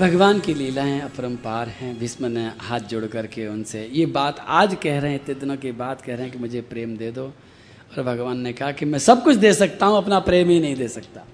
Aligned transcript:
भगवान 0.00 0.40
की 0.40 0.54
लीलाएँ 0.54 1.00
अपरंपार 1.00 1.68
हैं। 1.68 1.98
भीष्म 1.98 2.26
ने 2.26 2.52
हाथ 2.60 2.80
जोड़ 2.80 3.06
करके 3.06 3.46
उनसे 3.46 3.90
ये 3.92 4.06
बात 4.06 4.38
आज 4.40 4.76
कह 4.82 5.00
रहे 5.00 5.12
हैं, 5.12 5.20
इतने 5.22 5.34
दिनों 5.34 5.56
की 5.56 5.72
बात 5.72 6.00
कह 6.00 6.14
रहे 6.14 6.22
हैं 6.22 6.32
कि 6.32 6.38
मुझे 6.38 6.60
प्रेम 6.60 6.96
दे 6.96 7.10
दो। 7.10 7.24
और 7.24 8.02
भगवान 8.02 8.38
ने 8.38 8.52
कहा 8.52 8.72
कि 8.72 8.84
मैं 8.84 8.98
सब 8.98 9.24
कुछ 9.24 9.36
दे 9.36 9.52
सकता 9.54 9.86
हूँ, 9.86 9.96
अपना 9.96 10.20
प्रेम 10.20 10.48
ही 10.48 10.60
नहीं 10.60 10.76
दे 10.76 10.88
सकता। 10.88 11.26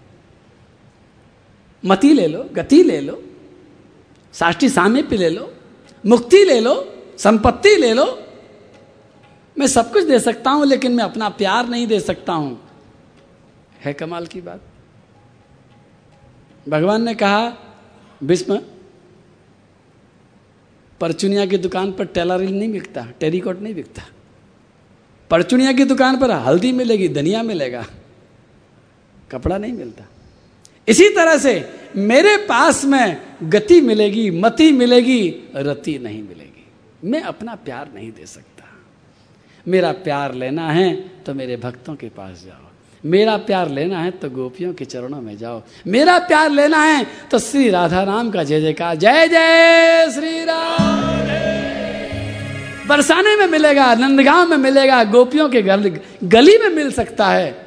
मति 1.84 2.12
ले 2.12 2.26
लो, 2.26 2.44
गति 2.52 2.82
ले 2.82 3.00
लो, 3.00 3.22
साष्टी 4.33 4.69
सामीप्य 4.69 5.17
ले 5.17 5.28
लो, 5.28 5.54
मुक्ति 6.06 6.44
ले 6.44 6.60
लो, 6.60 6.98
संपत्ति 7.19 7.76
ले 7.76 7.92
लो। 7.94 8.22
मैं 9.58 9.67
सब 9.67 9.92
कुछ 9.92 10.04
दे 10.04 10.19
सकता 10.19 10.51
हूँ, 10.51 10.67
लेकिन 10.67 10.92
मैं 10.92 11.04
अपना 11.04 11.28
प्यार 11.28 11.69
नहीं 11.69 11.87
दे 11.87 12.01
सकता 12.01 12.33
हूँ। 12.33 12.60
है 13.80 13.92
कमाल 13.92 14.26
की 14.26 14.40
बात। 14.40 14.60
भगवान 16.69 17.02
ने 17.02 17.14
कहा 17.14 17.66
भीष्म, 18.24 18.59
परचुनिया 21.00 21.46
की 21.46 21.59
दुकान 21.59 21.92
पर 21.92 22.06
टेलरिल 22.06 22.52
नहीं 22.52 22.72
बिकता, 22.72 23.06
टेरिकॉट 23.20 23.60
नहीं 23.60 23.74
बिकता। 23.74 24.02
परचुनिया 25.30 25.72
की 25.72 25.84
दुकान 25.84 26.18
पर 26.18 26.30
हल्दी 26.30 26.72
मिलेगी, 26.72 27.08
धनिया 27.08 27.42
मिलेगा, 27.42 27.86
कपड़ा 29.30 29.58
नहीं 29.58 29.72
मिलता। 29.72 30.05
इसी 30.88 31.08
तरह 31.08 31.38
से 31.38 31.55
मेरे 31.96 32.36
पास 32.36 32.84
में 32.84 33.20
गति 33.42 33.80
मिलेगी, 33.80 34.30
मति 34.30 34.70
मिलेगी, 34.72 35.50
रति 35.56 35.98
नहीं 35.98 36.22
मिलेगी। 36.22 36.66
मैं 37.05 37.22
अपना 37.22 37.55
प्यार 37.55 37.92
नहीं 37.94 38.12
दे 38.12 38.27
सकता। 38.27 38.64
मेरा 39.66 39.92
प्यार 39.92 40.34
लेना 40.34 40.70
है 40.70 40.94
तो 41.27 41.34
मेरे 41.34 41.56
भक्तों 41.56 41.94
के 41.96 42.08
पास 42.08 42.44
जाओ। 42.46 42.66
मेरा 43.05 43.36
प्यार 43.36 43.68
लेना 43.68 43.98
है 43.98 44.10
तो 44.10 44.30
गोपियों 44.30 44.73
के 44.74 44.84
चरणों 44.84 45.20
में 45.20 45.36
जाओ। 45.38 45.62
मेरा 45.86 46.18
प्यार 46.18 46.50
लेना 46.50 46.82
है 46.82 47.06
तो 47.30 47.38
श्री 47.38 47.69
राधा 47.70 48.02
राम 48.02 48.30
का 48.30 48.45
जय 48.45 48.60
जयकार। 48.60 48.96
जय 48.96 49.28
जय 49.28 50.10
श्री 50.14 50.45
राम 50.45 51.24
बरसाने 52.89 53.34
में 53.36 53.47
मिलेगा, 53.47 53.94
नंदगांव 53.94 54.48
में 54.48 54.56
मिलेगा, 54.56 55.02
गोपियों 55.05 55.48
के 55.48 55.62
घर, 55.62 55.89
गली 56.24 56.56
में 56.58 56.69
मिल 56.69 56.91
सकता 56.92 57.28
है। 57.28 57.67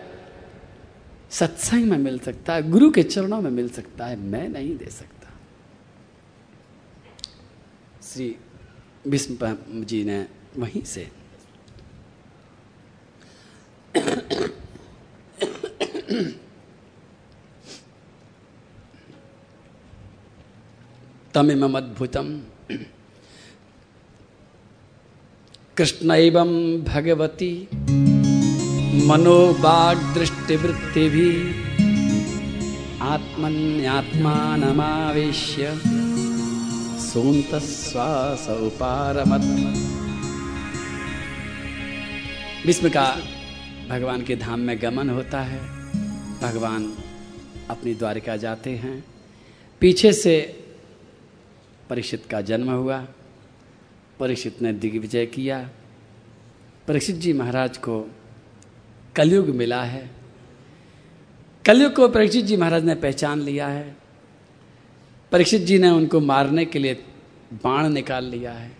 सत्संग 1.31 1.85
में 1.85 1.97
मिल 1.97 2.19
सकता 2.19 2.53
है, 2.53 2.69
गुरु 2.69 2.89
के 2.91 3.03
चरणों 3.03 3.41
में 3.41 3.49
मिल 3.51 3.69
सकता 3.69 4.05
है, 4.05 4.15
मैं 4.15 4.47
नहीं 4.49 4.75
दे 4.77 4.85
सकता। 4.85 5.29
श्री 8.03 8.35
विष्णु 9.07 9.83
जी 9.83 10.03
ने 10.03 10.25
वहीं 10.57 10.83
से 10.83 11.07
तमिमद्भुतम 21.33 22.41
कृष्ण 25.77 26.11
भगवती। 26.83 27.67
मनोबाग 29.07 29.97
दृष्टिवृत्ति 29.97 31.09
भी 31.09 31.53
आत्मन्यात्मानमावेश्य 33.01 35.79
सोत 36.99 37.61
श्वास 37.61 38.49
उपारमत 38.49 39.41
विस्म 42.65 42.89
का 42.89 43.38
भगवान 43.89 44.21
के 44.21 44.35
धाम 44.35 44.59
में 44.59 44.81
गमन 44.81 45.09
होता 45.09 45.41
है। 45.41 45.59
भगवान 46.41 46.97
अपनी 47.69 47.95
द्वारिका 47.95 48.37
जाते 48.37 48.69
हैं। 48.69 49.05
पीछे 49.79 50.13
से 50.13 50.63
परीक्षित 51.89 52.25
का 52.25 52.41
जन्म 52.41 52.71
हुआ। 52.71 53.07
परीक्षित 54.19 54.61
ने 54.61 54.73
दिग्विजय 54.73 55.25
किया। 55.25 55.69
परीक्षित 56.87 57.15
जी 57.15 57.33
महाराज 57.33 57.77
को 57.77 58.15
कलयुग 59.15 59.47
मिला 59.47 59.83
है। 59.83 60.11
कलयुग 61.65 61.93
को 61.93 62.07
परीक्षित 62.07 62.45
जी 62.45 62.57
महाराज 62.57 62.83
ने 62.83 62.95
पहचान 62.95 63.41
लिया 63.41 63.67
है। 63.67 63.97
परीक्षित 65.31 65.61
जी 65.61 65.79
ने 65.79 65.89
उनको 65.89 66.19
मारने 66.19 66.65
के 66.65 66.79
लिए 66.79 66.93
बाण 67.53 67.89
निकाल 67.89 68.25
लिया 68.25 68.51
है। 68.51 68.71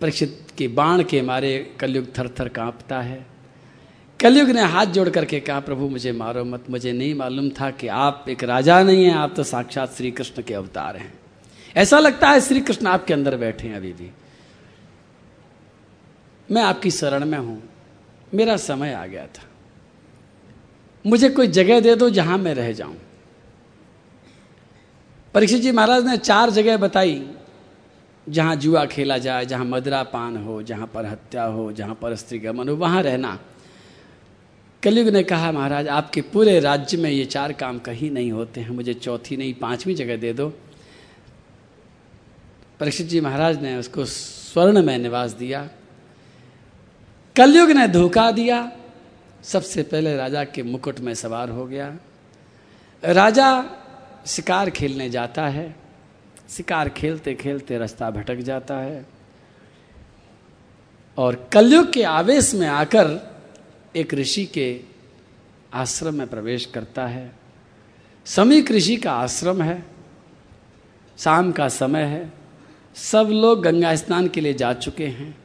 परीक्षित 0.00 0.46
के 0.58 0.68
बाण 0.68 1.02
के 1.02 1.22
मारे 1.22 1.76
कलयुग 1.80 2.18
थर 2.18 2.28
थर 2.28 2.48
कांपता 2.48 3.00
है। 3.00 3.29
कलयुग 4.20 4.48
ने 4.48 4.62
हाथ 4.62 4.86
जोड़ 4.86 5.08
करके 5.08 5.40
कहा, 5.40 5.60
प्रभु, 5.60 5.88
मुझे 5.88 6.12
मारो 6.12 6.44
मत। 6.44 6.64
मुझे 6.70 6.92
नहीं 6.92 7.14
मालूम 7.14 7.50
था 7.50 7.70
कि 7.70 7.88
आप 7.88 8.24
एक 8.28 8.44
राजा 8.44 8.82
नहीं 8.82 9.04
हैं, 9.04 9.14
आप 9.14 9.34
तो 9.36 9.42
साक्षात 9.42 9.94
श्री 9.94 10.10
कृष्ण 10.10 10.42
के 10.42 10.54
अवतार 10.54 10.96
हैं। 10.96 11.12
ऐसा 11.76 11.98
लगता 11.98 12.28
है 12.28 12.40
श्री 12.40 12.60
कृष्ण 12.60 12.86
आपके 12.86 13.14
अंदर 13.14 13.36
बैठे 13.36 13.68
हैं 13.68 13.76
अभी 13.76 13.92
भी। 13.92 14.10
मैं 16.52 16.62
आपकी 16.62 16.90
शरण 16.90 17.24
में 17.24 17.38
हूँ। 17.38 17.62
मेरा 18.34 18.56
समय 18.56 18.92
आ 18.92 19.06
गया 19.06 19.26
था। 19.26 19.42
मुझे 21.06 21.28
कोई 21.28 21.46
जगह 21.46 21.80
दे 21.80 21.94
दो 21.94 22.10
जहाँ 22.10 22.38
मैं 22.38 22.54
रह 22.54 22.72
जाऊँ। 22.72 22.96
परीक्षित 25.34 25.62
जी 25.62 25.72
महाराज 25.72 26.06
ने 26.06 26.16
चार 26.16 26.50
जगह 26.50 26.76
बताई, 26.76 27.30
जहाँ 28.28 28.56
जुआ 28.56 28.84
खेला 28.84 29.18
जाए, 29.18 29.46
जहाँ 29.46 29.64
मदरा 29.64 30.02
पान 30.02 30.36
हो, 30.36 30.62
जहाँ 30.62 30.86
पर 30.86 31.06
हत्या 31.06 31.44
हो, 31.44 31.72
जहाँ 31.72 31.94
पर 31.94 32.14
स्त्री 32.14 32.38
गमन 32.38 32.68
हो 32.68 32.76
वहाँ 32.76 33.02
रहना। 33.02 33.38
कलयुग 34.82 35.08
ने 35.08 35.22
कहा, 35.22 35.52
महाराज, 35.52 35.88
आपके 35.88 36.22
पूरे 36.22 36.60
राज्य 36.60 36.96
में 36.96 37.10
ये 37.10 37.24
चार 37.24 37.52
काम 37.52 37.78
कहीं 37.78 38.10
नहीं 38.10 38.32
होते 38.32 38.60
हैं। 38.60 38.70
मुझे 38.70 38.94
चौथी 38.94 39.36
नहीं, 39.36 39.54
पांचवी 39.54 39.94
जगह 39.94 40.16
दे 40.16 40.32
दो। 40.32 40.52
परीक्षित 42.80 43.06
जी 43.06 43.20
महाराज 43.20 43.62
ने 43.62 43.76
उसको 43.76 44.04
स्वर्ण 44.04 44.82
में 44.82 44.98
निवास 44.98 45.32
दिया। 45.32 45.68
कलयुग 47.36 47.70
ने 47.70 47.88
धोखा 47.88 48.30
दिया। 48.30 48.72
सबसे 49.42 49.82
पहले 49.82 50.16
राजा 50.16 50.44
के 50.44 50.62
मुकुट 50.62 51.00
में 51.00 51.14
सवार 51.14 51.48
हो 51.48 51.66
गया। 51.66 51.96
राजा 53.04 53.64
शिकार 54.26 54.70
खेलने 54.70 55.10
जाता 55.10 55.46
है। 55.46 55.76
शिकार 56.50 56.88
खेलते 56.88 57.34
खेलते 57.34 57.78
रास्ता 57.78 58.10
भटक 58.10 58.36
जाता 58.36 58.78
है। 58.78 59.06
और 61.18 61.48
कलयुग 61.52 61.92
के 61.92 62.02
आवेश 62.02 62.54
में 62.54 62.68
आकर 62.68 63.29
एक 63.94 64.14
ऋषि 64.14 64.44
के 64.46 64.80
आश्रम 65.74 66.14
में 66.14 66.26
प्रवेश 66.26 66.64
करता 66.66 67.06
है। 67.06 67.30
समीक 68.26 68.70
ऋषि 68.72 68.96
का 68.96 69.12
आश्रम 69.12 69.62
है, 69.62 69.84
शाम 71.18 71.50
का 71.52 71.68
समय 71.68 72.02
है, 72.02 72.32
सब 72.96 73.28
लोग 73.32 73.62
गंगा 73.62 73.94
स्नान 73.96 74.28
के 74.28 74.40
लिए 74.40 74.54
जा 74.54 74.72
चुके 74.74 75.06
हैं। 75.06 75.36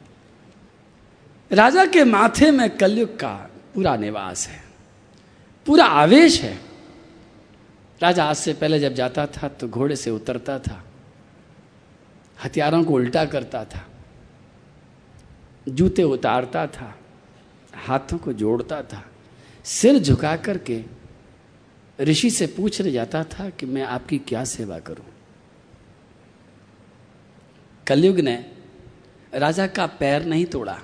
राजा 1.50 1.84
के 1.86 2.04
माथे 2.04 2.50
में 2.50 2.68
कलयुग 2.70 3.18
का 3.18 3.34
पूरा 3.74 3.96
निवास 3.96 4.46
है, 4.48 4.62
पूरा 5.66 5.84
आवेश 5.84 6.40
है। 6.42 6.58
राजा 8.00 8.24
आज 8.24 8.36
से 8.36 8.52
पहले 8.52 8.78
जब 8.80 8.94
जाता 8.94 9.26
था 9.26 9.48
तो 9.48 9.68
घोड़े 9.68 9.96
से 9.96 10.10
उतरता 10.10 10.58
था, 10.58 10.82
हथियारों 12.44 12.82
को 12.84 12.94
उल्टा 12.94 13.24
करता 13.24 13.64
था, 13.64 13.86
जूते 15.66 16.02
उतारता 16.02 16.66
था। 16.66 16.94
हाथों 17.76 18.18
को 18.18 18.32
जोड़ता 18.32 18.82
था, 18.82 19.04
सिर 19.64 19.98
झुका 19.98 20.36
करके 20.36 20.82
ऋषि 22.00 22.30
से 22.30 22.46
पूछने 22.46 22.90
जाता 22.90 23.24
था 23.24 23.50
कि 23.50 23.66
मैं 23.66 23.82
आपकी 23.82 24.18
क्या 24.18 24.44
सेवा 24.44 24.78
करूँ। 24.78 25.06
कलयुग 27.86 28.20
ने 28.20 28.52
राजा 29.34 29.66
का 29.66 29.86
पैर 29.86 30.24
नहीं 30.24 30.46
तोड़ा। 30.46 30.80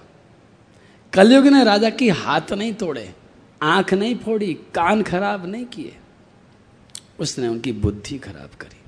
कलयुग 1.13 1.47
ने 1.47 1.65
राजा 1.65 1.91
की 1.91 2.09
हाथ 2.09 2.53
नहीं 2.53 2.75
तोड़े, 2.75 3.15
आँख 3.63 3.95
नहीं 3.95 4.17
फोड़ी, 4.17 4.55
कान 4.55 5.03
खराब 5.03 5.47
नहीं 5.47 5.65
किए। 5.65 5.97
उसने 7.21 7.49
उनकी 7.49 7.73
बुद्धि 7.73 8.19
खराब 8.19 8.51
करी। 8.61 8.79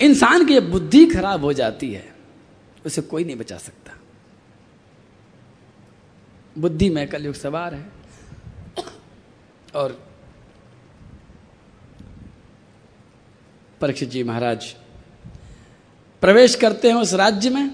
इंसान 0.00 0.46
की 0.46 0.60
बुद्धि 0.60 1.06
खराब 1.06 1.44
हो 1.44 1.52
जाती 1.52 1.92
है, 1.92 2.14
उसे 2.86 3.02
कोई 3.02 3.24
नहीं 3.24 3.36
बचा 3.36 3.58
सकता। 3.58 3.97
बुद्धि 6.58 6.90
में 6.90 7.06
कलयुग 7.08 7.34
सवार 7.34 7.74
है। 7.74 7.86
और 9.74 9.98
परीक्षित 13.80 14.08
जी 14.08 14.22
महाराज 14.22 14.64
प्रवेश 16.22 16.54
करते 16.54 16.88
हैं 16.88 16.94
उस 16.94 17.12
राज्य 17.14 17.50
में, 17.50 17.70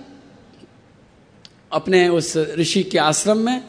अपने 1.72 2.08
उस 2.08 2.36
ऋषि 2.36 2.82
के 2.82 2.98
आश्रम 2.98 3.38
में, 3.38 3.64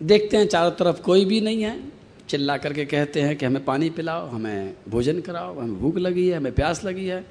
देखते 0.00 0.36
हैं 0.36 0.46
चारों 0.46 0.70
तरफ़ 0.70 1.00
कोई 1.02 1.24
भी 1.24 1.40
नहीं 1.40 1.62
है। 1.62 1.80
चिल्ला 2.28 2.56
करके 2.56 2.84
कहते 2.84 3.20
हैं 3.22 3.36
कि 3.36 3.46
हमें 3.46 3.64
पानी 3.64 3.88
पिलाओ, 3.90 4.26
हमें 4.26 4.74
भोजन 4.88 5.20
कराओ, 5.20 5.58
हमें 5.58 5.78
भूख 5.80 5.96
लगी 5.96 6.28
है, 6.28 6.36
हमें 6.36 6.52
प्यास 6.52 6.84
लगी 6.84 7.06
है। 7.06 7.24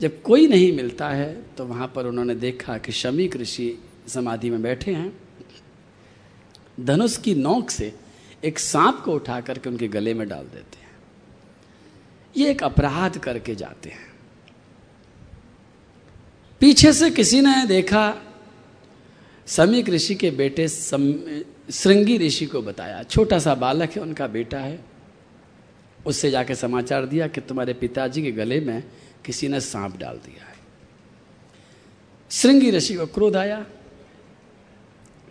जब 0.00 0.22
कोई 0.22 0.46
नहीं 0.46 0.72
मिलता 0.72 1.08
है 1.08 1.32
तो 1.56 1.64
वहाँ 1.66 1.92
पर 1.94 2.06
उन्होंने 2.06 2.34
देखा 2.34 2.78
कि 2.78 2.92
शमीक 2.92 3.36
ऋषि 3.36 3.78
समाधि 4.08 4.50
में 4.50 4.62
बैठे 4.62 4.92
हैं। 4.92 5.21
धनुष 6.82 7.16
की 7.16 7.34
नोक 7.34 7.70
से 7.70 7.94
एक 8.44 8.58
सांप 8.58 9.02
को 9.04 9.12
उठा 9.12 9.40
करके 9.40 9.70
उनके 9.70 9.88
गले 9.88 10.14
में 10.14 10.28
डाल 10.28 10.44
देते 10.44 10.76
हैं। 10.76 10.90
ये 12.36 12.50
एक 12.50 12.62
अपराध 12.62 13.18
करके 13.18 13.54
जाते 13.54 13.90
हैं। 13.90 14.10
पीछे 16.60 16.92
से 16.92 17.10
किसी 17.10 17.40
ने 17.40 17.66
देखा 17.66 18.14
समीक 19.46 19.88
ऋषि 19.88 20.14
के 20.14 20.30
बेटे 20.30 20.68
श्रृंगी 20.68 22.18
ऋषि 22.18 22.46
को 22.46 22.62
बताया, 22.62 23.02
छोटा 23.02 23.38
सा 23.38 23.54
बालक 23.54 23.90
है, 23.90 24.02
उनका 24.02 24.26
बेटा 24.26 24.58
है। 24.58 24.84
उससे 26.06 26.30
जाके 26.30 26.54
समाचार 26.54 27.06
दिया 27.06 27.26
कि 27.26 27.40
तुम्हारे 27.40 27.72
पिताजी 27.74 28.22
के 28.22 28.32
गले 28.32 28.60
में 28.60 28.82
किसी 29.24 29.48
ने 29.48 29.60
सांप 29.60 29.96
डाल 29.96 30.16
दिया 30.16 30.44
है। 30.44 30.56
श्रृंगी 32.30 32.70
ऋषि 32.70 32.94
को 32.94 33.06
क्रोध 33.06 33.36
आया। 33.36 33.64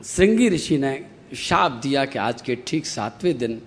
श्रृंगी 0.06 0.50
ऋषि 0.50 0.78
ने 0.78 1.11
शाप 1.36 1.72
दिया 1.72 2.06
कि 2.06 2.20
आज 2.20 2.42
के 2.42 2.56
ठीक 2.56 2.86
सातवें 2.86 3.38
दिन 3.38 3.62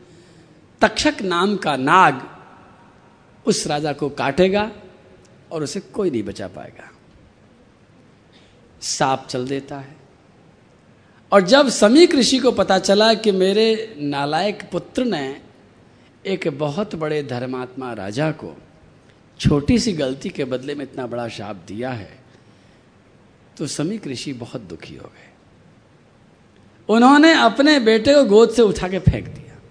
तक्षक 0.81 1.15
नाम 1.23 1.57
का 1.57 1.77
नाग 1.77 2.39
उस 3.47 3.67
राजा 3.67 3.93
को 3.93 4.09
काटेगा 4.09 4.73
और 5.53 5.63
उसे 5.63 5.81
कोई 5.81 6.11
नहीं 6.11 6.23
बचा 6.23 6.49
पाएगा। 6.49 6.91
सांप 8.81 9.27
चल 9.31 9.49
देता 9.49 9.79
है। 9.79 9.97
और 11.33 11.41
जब 11.41 11.69
समीक 11.69 12.15
ऋषि 12.15 12.39
को 12.39 12.53
पता 12.53 12.79
चला 12.79 13.15
कि 13.15 13.33
मेरे 13.33 13.95
नालायक 13.99 14.71
पुत्र 14.73 15.05
ने 15.05 15.43
एक 16.27 16.59
बहुत 16.59 16.95
बड़े 16.95 17.23
धर्मात्मा 17.23 17.93
राजा 17.93 18.31
को 18.31 18.57
छोटी 19.41 19.79
सी 19.79 19.93
गलती 19.93 20.29
के 20.29 20.45
बदले 20.45 20.75
में 20.75 20.85
इतना 20.85 21.07
बड़ा 21.07 21.29
शाप 21.29 21.57
दिया 21.57 21.91
है 21.91 22.19
तो 23.59 23.67
समीक 23.67 24.07
ऋषि 24.07 24.33
बहुत 24.33 24.61
दुखी 24.61 24.97
हो 24.97 25.09
गए। 25.09 25.34
उन्होंने 26.89 27.35
अपने 27.35 27.81
बेटे 27.81 28.15
को 28.15 28.25
गोद 28.25 28.51
से 28.51 28.63
उठा 28.63 28.89
के 28.89 28.99
फेंक 28.99 29.25
दिया। 29.25 29.63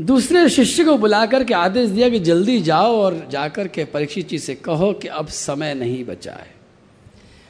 दूसरे 0.00 0.48
शिष्य 0.48 0.84
को 0.84 0.98
बुलाकर 0.98 1.44
के 1.44 1.54
आदेश 1.54 1.90
दिया 1.90 2.08
कि 2.08 2.20
जल्दी 2.20 2.60
जाओ 2.60 2.96
और 2.96 3.28
जाकर 3.30 3.68
के 3.68 3.84
परीक्षित 3.84 4.28
जी 4.28 4.38
से 4.38 4.54
कहो 4.54 4.92
कि 4.92 5.08
अब 5.08 5.28
समय 5.28 5.74
नहीं 5.74 6.04
बचा 6.04 6.32
है। 6.32 6.54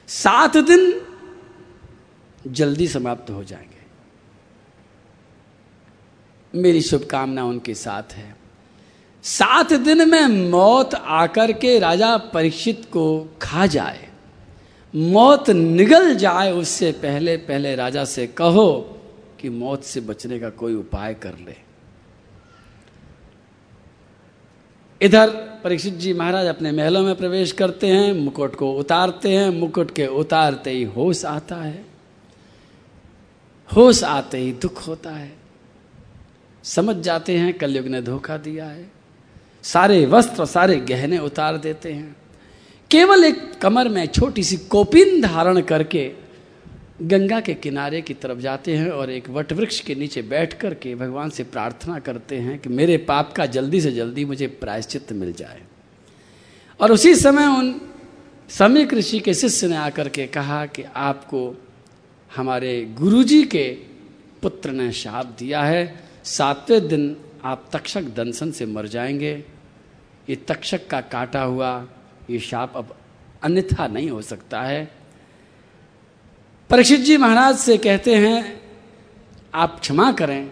सात 0.08 0.56
दिन 0.56 1.00
जल्दी 2.46 2.88
समाप्त 2.88 3.31
हो 3.31 3.44
जाएँगे। 3.44 3.78
मेरी 6.55 6.81
शुभकामना 6.81 7.44
उनके 7.44 7.75
साथ 7.75 8.12
है। 8.12 8.37
सात 9.22 9.72
दिन 9.72 10.10
में 10.10 10.50
मौत 10.50 10.94
आकर 10.94 11.52
के 11.52 11.78
राजा 11.78 12.16
परीक्षित 12.16 12.84
को 12.84 13.37
खा 13.43 13.66
जाए। 13.66 14.07
मौत 14.94 15.50
निगल 15.50 16.14
जाए 16.14 16.52
उससे 16.52 16.93
पहले 16.93 17.37
पहले 17.37 17.75
राजा 17.75 18.05
से 18.05 18.26
कहो 18.26 19.00
कि 19.40 19.49
मौत 19.49 19.85
से 19.85 20.00
बचने 20.00 20.38
का 20.38 20.50
कोई 20.50 20.75
उपाय 20.75 21.14
कर 21.14 21.35
ले। 21.35 21.69
इधर 25.02 25.31
परीक्षित 25.64 25.94
जी 25.94 26.12
महाराज 26.12 26.46
अपने 26.46 26.73
महलों 26.73 27.02
में 27.02 27.17
प्रवेश 27.17 27.52
करते 27.52 27.87
हैं, 27.87 28.12
मुकुट 28.12 28.55
को 28.55 28.73
उतारते 28.73 29.29
हैं, 29.29 29.50
मुकुट 29.50 29.94
के 29.94 30.06
उतारते 30.06 30.70
ही 30.70 30.85
होश 30.85 31.25
आता 31.25 31.56
है। 31.56 31.84
होश 33.76 34.05
आते 34.05 34.38
ही 34.38 34.52
दुख 34.52 34.88
होता 34.88 35.11
है। 35.11 35.32
समझ 36.64 36.96
जाते 36.96 37.38
हैं, 37.38 37.55
कलयुग 37.55 37.87
ने 37.87 38.02
धोखा 38.02 38.37
दिया 38.37 38.64
है। 38.64 38.91
सारे 39.62 40.06
वस्त्र, 40.06 40.44
सारे 40.44 40.76
गहने 40.76 41.19
उतार 41.19 41.56
देते 41.56 41.93
हैं। 41.93 42.17
केवल 42.90 43.25
एक 43.25 43.58
कमर 43.62 43.88
में 43.88 44.06
छोटी 44.06 44.43
सी 44.43 44.56
कोपिन 44.56 45.20
धारण 45.20 45.61
करके 45.61 46.12
गंगा 47.02 47.40
के 47.40 47.55
किनारे 47.55 48.00
की 48.02 48.14
तरफ़ 48.14 48.38
जाते 48.38 48.76
हैं 48.76 48.90
और 48.90 49.11
एक 49.11 49.29
वटवृक्ष 49.29 49.81
के 49.81 49.94
नीचे 49.94 50.23
बैठ 50.23 50.52
कर 50.52 50.75
के 50.75 50.94
भगवान 50.94 51.31
से 51.31 51.44
प्रार्थना 51.44 51.99
करते 51.99 52.37
हैं 52.37 52.58
कि 52.58 52.69
मेरे 52.69 52.96
पाप 52.96 53.32
का 53.32 53.46
जल्दी 53.46 53.81
से 53.81 53.93
जल्दी 53.93 54.25
मुझे 54.25 54.46
प्रायश्चित 54.46 55.12
मिल 55.12 55.32
जाए। 55.32 55.62
और 56.81 56.93
उसी 56.93 57.14
समय 57.14 57.46
उन 57.46 57.81
समीक 58.49 58.94
ऋषि 58.94 59.20
के 59.20 59.34
शिष्य 59.34 59.67
ने 59.67 59.76
आकर 59.76 60.08
के 60.08 60.26
कहा 60.26 60.67
कि 60.67 60.82
आपको 60.82 61.55
हमारे 62.37 62.84
गुरुजी 62.99 63.43
के 63.44 63.76
पुत्र 64.43 64.70
ने 64.70 64.93
शाप 64.93 65.37
दिया 65.38 65.62
है, 65.62 66.05
सातवें 66.25 66.88
दिन 66.88 67.17
आप 67.44 67.70
तक्षक 67.73 68.02
दंशन 68.02 68.50
से 68.50 68.67
मर 68.67 68.87
जाएँगे। 68.87 69.44
ये 70.31 70.37
तक्षक 70.37 70.87
का 70.87 71.00
काटा 71.00 71.43
हुआ 71.43 71.88
ये 72.31 72.39
शाप 72.39 72.77
अब 72.77 72.97
अन्यथा 73.43 73.87
नहीं 73.87 74.11
हो 74.11 74.23
सकता 74.23 74.61
है। 74.61 74.85
परीक्षित 76.71 77.01
जी 77.01 77.17
महाराज 77.17 77.57
से 77.57 77.77
कहते 77.79 78.15
हैं, 78.15 78.61
आप 79.55 79.81
क्षमा 79.81 80.11
करें, 80.13 80.51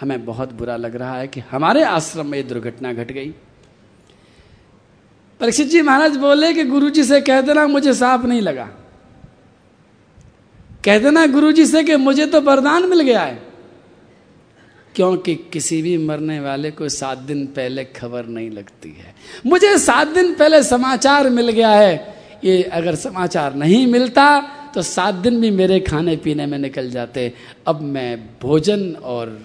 हमें 0.00 0.24
बहुत 0.24 0.52
बुरा 0.52 0.76
लग 0.76 0.96
रहा 0.96 1.16
है 1.18 1.28
कि 1.28 1.40
हमारे 1.40 1.82
आश्रम 1.82 2.26
में 2.26 2.38
ये 2.38 2.44
दुर्घटना 2.44 2.92
घट 2.92 3.12
गई। 3.12 3.30
परीक्षित 5.40 5.68
जी 5.68 5.82
महाराज 5.82 6.16
बोले 6.16 6.52
कि 6.54 6.64
गुरुजी 6.64 7.04
से 7.04 7.20
कह 7.20 7.40
देना, 7.40 7.66
मुझे 7.66 7.94
साफ़ 7.94 8.26
नहीं 8.26 8.40
लगा। 8.40 8.68
कह 10.84 10.98
देना 10.98 11.26
गुरुजी 11.26 11.66
से 11.66 11.82
कि 11.84 11.96
मुझे 11.96 12.26
तो 12.26 12.40
वरदान 12.40 12.88
मिल 12.88 13.00
गया 13.00 13.22
है। 13.22 13.47
क्योंकि 14.98 15.34
किसी 15.52 15.80
भी 15.82 15.96
मरने 15.98 16.38
वाले 16.40 16.70
को 16.70 16.88
सात 16.88 17.18
दिन 17.18 17.44
पहले 17.46 17.84
खबर 17.96 18.26
नहीं 18.26 18.50
लगती 18.50 18.88
है। 18.90 19.14
मुझे 19.46 19.76
सात 19.78 20.08
दिन 20.08 20.34
पहले 20.34 20.62
समाचार 20.62 21.28
मिल 21.30 21.50
गया 21.50 21.70
है। 21.70 21.92
ये 22.44 22.62
अगर 22.62 22.94
समाचार 22.94 23.54
नहीं 23.54 23.86
मिलता 23.86 24.24
तो 24.74 24.82
सात 24.82 25.14
दिन 25.14 25.40
भी 25.40 25.50
मेरे 25.50 25.78
खाने 25.80 26.16
पीने 26.16 26.46
में 26.46 26.58
निकल 26.58 26.90
जाते। 26.90 27.32
अब 27.66 27.80
मैं 27.82 28.18
भोजन 28.42 28.90
और 28.94 29.38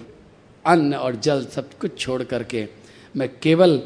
अन्न 0.64 0.94
और 0.94 1.16
जल 1.16 1.44
सब 1.46 1.68
कुछ 1.80 1.98
छोड़ 1.98 2.22
करके 2.24 2.66
मैं 3.14 3.28
केवल 3.42 3.80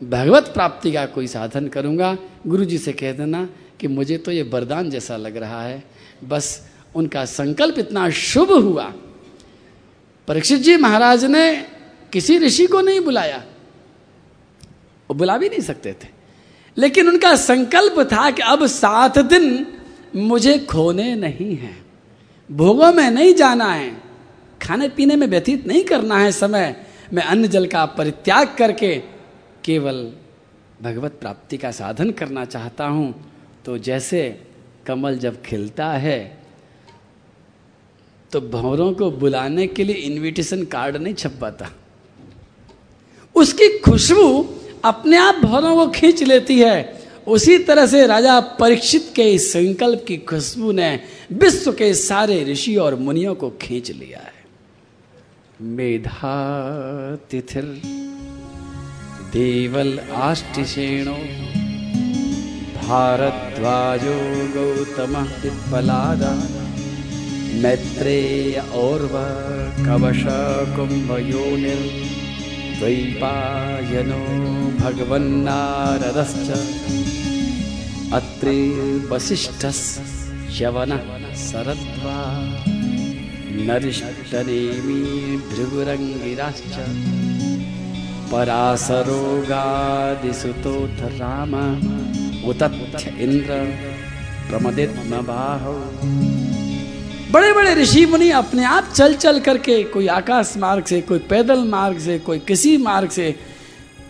भगवत 0.00 0.52
प्राप्ति 0.54 0.92
का 0.92 1.04
कोई 1.08 1.26
साधन 1.26 1.68
करूँगा। 1.68 2.16
गुरु 2.46 2.64
जी 2.64 2.78
से 2.78 2.92
कह 2.92 3.12
देना 3.12 3.48
कि 3.80 3.88
मुझे 3.88 4.18
तो 4.18 4.32
ये 4.32 4.42
वरदान 4.44 4.90
जैसा 4.90 5.16
लग 5.16 5.36
रहा 5.36 5.62
है। 5.62 5.82
बस 6.24 6.68
उनका 6.94 7.24
संकल्प 7.24 7.78
इतना 7.78 8.08
शुभ 8.10 8.52
हुआ 8.52 8.92
परीक्षित 10.28 10.60
जी 10.60 10.76
महाराज 10.76 11.24
ने 11.24 11.66
किसी 12.12 12.38
ऋषि 12.38 12.66
को 12.66 12.80
नहीं 12.80 13.00
बुलाया। 13.00 13.44
वो 15.10 15.14
बुला 15.14 15.38
भी 15.38 15.48
नहीं 15.48 15.60
सकते 15.60 15.92
थे। 15.92 16.08
लेकिन 16.78 17.08
उनका 17.08 17.36
संकल्प 17.36 18.00
था 18.00 18.30
कि 18.30 18.42
अब 18.42 18.66
सात 18.66 19.18
दिन 19.18 19.66
मुझे 20.16 20.58
खोने 20.58 21.14
नहीं 21.14 21.56
है। 21.56 21.84
भोगों 22.52 22.92
में 22.92 23.10
नहीं 23.10 23.34
जाना 23.34 23.72
है। 23.72 24.02
खाने 24.62 24.88
पीने 24.88 25.16
में 25.16 25.26
व्यतीत 25.26 25.66
नहीं 25.66 25.84
करना 25.84 26.18
है 26.18 26.32
समय। 26.32 26.86
मैं 27.12 27.22
अन्न 27.22 27.46
जल 27.46 27.66
का 27.66 27.86
परित्याग 27.86 28.54
करके 28.58 29.02
केवल 29.64 30.12
भगवत 30.82 31.12
प्राप्ति 31.12 31.56
का 31.56 31.70
साधन 31.70 32.10
करना 32.10 32.44
चाहता 32.44 32.86
हूँ। 32.86 33.32
तो 33.64 33.78
जैसे 33.78 34.42
कमल 34.86 35.18
जब 35.18 35.42
खिलता 35.42 35.90
है 35.92 36.37
तो 38.32 38.40
भंवरों 38.40 38.92
को 38.92 39.10
बुलाने 39.10 39.66
के 39.66 39.84
लिए 39.84 39.96
इनविटेशन 39.96 40.64
कार्ड 40.64 40.96
नहीं 40.96 41.14
छप 41.14 41.38
पाता। 41.40 41.70
उसकी 43.34 43.78
खुशबू 43.78 44.54
अपने 44.84 45.16
आप 45.16 45.34
भंवरों 45.34 45.74
को 45.76 45.86
खींच 45.88 46.22
लेती 46.22 46.58
है। 46.58 47.02
उसी 47.26 47.58
तरह 47.58 47.86
से 47.86 48.06
राजा 48.06 48.40
परीक्षित 48.40 49.12
के 49.16 49.38
संकल्प 49.38 50.04
की 50.08 50.16
खुशबू 50.16 50.72
ने 50.72 51.00
विश्व 51.32 51.72
के 51.72 51.94
सारे 51.94 52.44
ऋषि 52.44 52.76
और 52.76 52.94
मुनियों 52.94 53.34
को 53.34 53.50
खींच 53.50 53.90
लिया 53.90 54.18
है। 54.18 54.32
मेधा 55.62 56.36
तिथिर 57.30 57.64
देवल 59.32 59.98
आष्टिशेणो 59.98 61.16
भारद्वाजो 62.78 64.16
गौतम 64.54 65.24
पिप्पलादा 65.42 66.32
मैत्रेय 67.58 68.56
और्व 68.72 69.14
कवश 69.86 70.22
कुम्भयोनिर् 70.76 71.86
द्वैपायनो 72.78 74.20
भगवन्नारदश्च। 74.78 76.48
अत्रि 78.12 78.60
वसिष्ठश्यवनः 79.12 81.02
सरद्वा 81.34 82.18
नरिष्टनेमी 83.66 85.02
भृगुरङ्गिराश्च। 85.36 86.74
परासरोगादिसुतोऽथ 88.32 91.00
राम। 91.20 91.52
उतथ्य 92.48 93.04
इन्द्र 93.20 93.52
प्रमदित्मबाहौ 94.50 95.78
बड़े 97.30 97.52
बड़े 97.52 97.74
ऋषि 97.74 98.06
मुनि 98.06 98.30
अपने 98.30 98.64
आप 98.64 98.92
चल 98.96 99.14
चल 99.14 99.40
करके 99.40 99.84
कोई 99.84 100.06
आकाश 100.06 100.54
मार्ग 100.56 100.84
से, 100.84 101.00
कोई 101.00 101.18
पैदल 101.18 101.58
मार्ग 101.58 101.98
से, 101.98 102.18
कोई 102.18 102.38
किसी 102.38 102.76
मार्ग 102.76 103.10
से, 103.10 103.34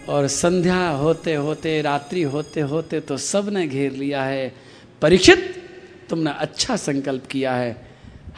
और 0.09 0.27
संध्या 0.27 0.89
होते 0.89 1.35
होते 1.35 1.83
रात्रि 1.83 2.23
होते 2.23 2.61
होते 2.61 3.01
तो 3.01 3.17
सबने 3.17 3.67
घेर 3.67 3.93
लिया 3.93 4.23
है। 4.23 4.55
परीक्षित, 5.03 5.63
तुमने 6.11 6.31
अच्छा 6.39 6.77
संकल्प 6.77 7.27
किया 7.27 7.55
है। 7.55 7.87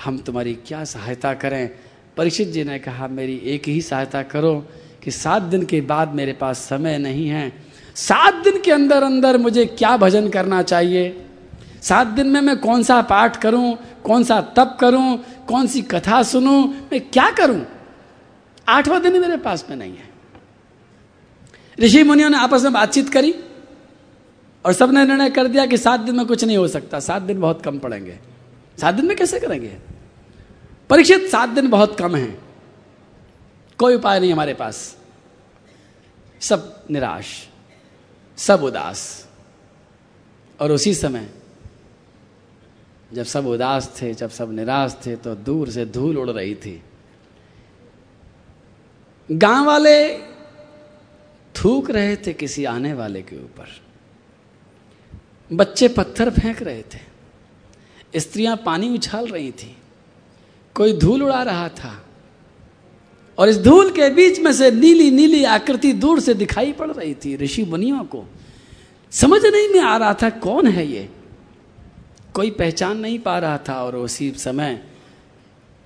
हम 0.04 0.18
तुम्हारी 0.18 0.54
क्या 0.54 0.84
सहायता 0.84 1.34
करें? 1.34 1.70
परीक्षित 2.16 2.48
जी 2.48 2.64
ने 2.64 2.78
कहा, 2.78 3.08
मेरी 3.08 3.40
एक 3.44 3.68
ही 3.68 3.80
सहायता 3.82 4.22
करो 4.22 4.66
कि 5.04 5.10
सात 5.10 5.42
दिन 5.42 5.64
के 5.64 5.80
बाद 5.80 6.14
मेरे 6.14 6.32
पास 6.32 6.58
समय 6.58 6.98
नहीं 6.98 7.28
है। 7.28 7.52
सात 7.94 8.34
दिन 8.34 8.60
के 8.60 8.72
अंदर 8.72 9.02
अंदर 9.02 9.38
मुझे 9.38 9.66
क्या 9.66 9.96
भजन 9.96 10.28
करना 10.28 10.62
चाहिए? 10.62 11.24
सात 11.82 12.06
दिन 12.06 12.26
में 12.26 12.40
मैं 12.40 12.56
कौन 12.56 12.82
सा 12.82 13.02
पाठ 13.02 13.36
करूँ? 13.36 13.78
कौन 14.04 14.24
सा 14.24 14.40
तप 14.40 14.78
करूँ, 14.80 15.24
कौन 15.48 15.66
सी 15.66 15.82
कथा 15.82 16.22
सुनूं, 16.22 16.68
मैं 16.68 17.00
क्या 17.00 17.30
करूँ? 17.30 17.66
आठवां 18.68 19.02
दिन 19.02 19.20
मेरे 19.20 19.36
पास 19.36 19.66
में 19.70 19.76
नहीं 19.76 19.96
है। 19.96 20.10
ऋषि 21.80 22.02
मुनियों 22.02 22.30
ने 22.30 22.36
आपस 22.36 22.62
में 22.62 22.72
बातचीत 22.72 23.12
करी 23.12 23.34
और 24.66 24.72
सबने 24.72 25.04
निर्णय 25.04 25.30
कर 25.30 25.46
दिया 25.46 25.66
कि 25.66 25.78
सात 25.78 26.00
दिन 26.00 26.16
में 26.16 26.26
कुछ 26.26 26.44
नहीं 26.44 26.56
हो 26.56 26.68
सकता। 26.68 27.00
सात 27.00 27.22
दिन 27.22 27.40
बहुत 27.40 27.62
कम 27.62 27.78
पड़ेंगे। 27.78 28.18
सात 28.80 28.94
दिन 28.94 29.06
में 29.06 29.16
कैसे 29.16 29.40
करेंगे? 29.40 29.76
परीक्षित, 30.90 31.26
सात 31.26 31.48
दिन 31.48 31.70
बहुत 31.70 31.98
कम 31.98 32.16
है। 32.16 32.38
कोई 33.78 33.94
उपाय 33.94 34.20
नहीं 34.20 34.32
हमारे 34.32 34.54
पास। 34.54 34.96
सब 36.40 36.84
निराश, 36.90 37.48
सब 38.36 38.62
उदास। 38.62 39.26
और 40.60 40.72
उसी 40.72 40.94
समय 40.94 41.30
जब 43.12 43.22
सब 43.22 43.46
उदास 43.46 43.98
थे, 44.02 44.14
जब 44.14 44.30
सब 44.30 44.52
निराश 44.52 44.96
थे 45.06 45.16
तो 45.16 45.34
दूर 45.34 45.70
से 45.70 45.86
धूल 45.86 46.18
उड़ 46.18 46.30
रही 46.30 46.54
थी। 46.54 46.82
गाँव 49.32 49.66
वाले 49.66 50.18
थूक 51.54 51.90
रहे 51.90 52.16
थे 52.16 52.32
किसी 52.32 52.64
आने 52.64 52.92
वाले 52.94 53.22
के 53.22 53.36
ऊपर। 53.36 53.80
बच्चे 55.52 55.88
पत्थर 55.88 56.30
फेंक 56.30 56.62
रहे 56.62 56.82
थे। 56.82 58.20
स्त्रियाँ 58.20 58.56
पानी 58.56 58.94
उछाल 58.94 59.26
रही 59.26 59.52
थी। 59.52 59.76
कोई 60.74 60.92
धूल 60.92 61.22
उड़ा 61.22 61.42
रहा 61.42 61.68
था। 61.68 62.04
और 63.38 63.48
इस 63.48 63.58
धूल 63.58 63.90
के 63.90 64.10
बीच 64.10 64.40
में 64.40 64.52
से 64.52 64.70
नीली 64.70 65.10
नीली 65.10 65.44
आकृति 65.44 65.92
दूर 65.92 66.20
से 66.20 66.34
दिखाई 66.34 66.72
पड़ 66.72 66.90
रही 66.90 67.14
थी। 67.14 67.36
ऋषि 67.36 67.64
मुनियों 67.64 68.04
को 68.04 68.24
समझ 69.10 69.46
नहीं 69.46 69.68
में 69.68 69.80
आ 69.80 69.96
रहा 69.96 70.14
था, 70.14 70.30
कौन 70.30 70.66
है 70.66 70.86
ये? 70.86 71.08
कोई 72.34 72.50
पहचान 72.50 72.98
नहीं 72.98 73.18
पा 73.18 73.38
रहा 73.38 73.58
था 73.58 73.74
और 73.84 73.96
उसी 73.96 74.30
समय 74.30 74.80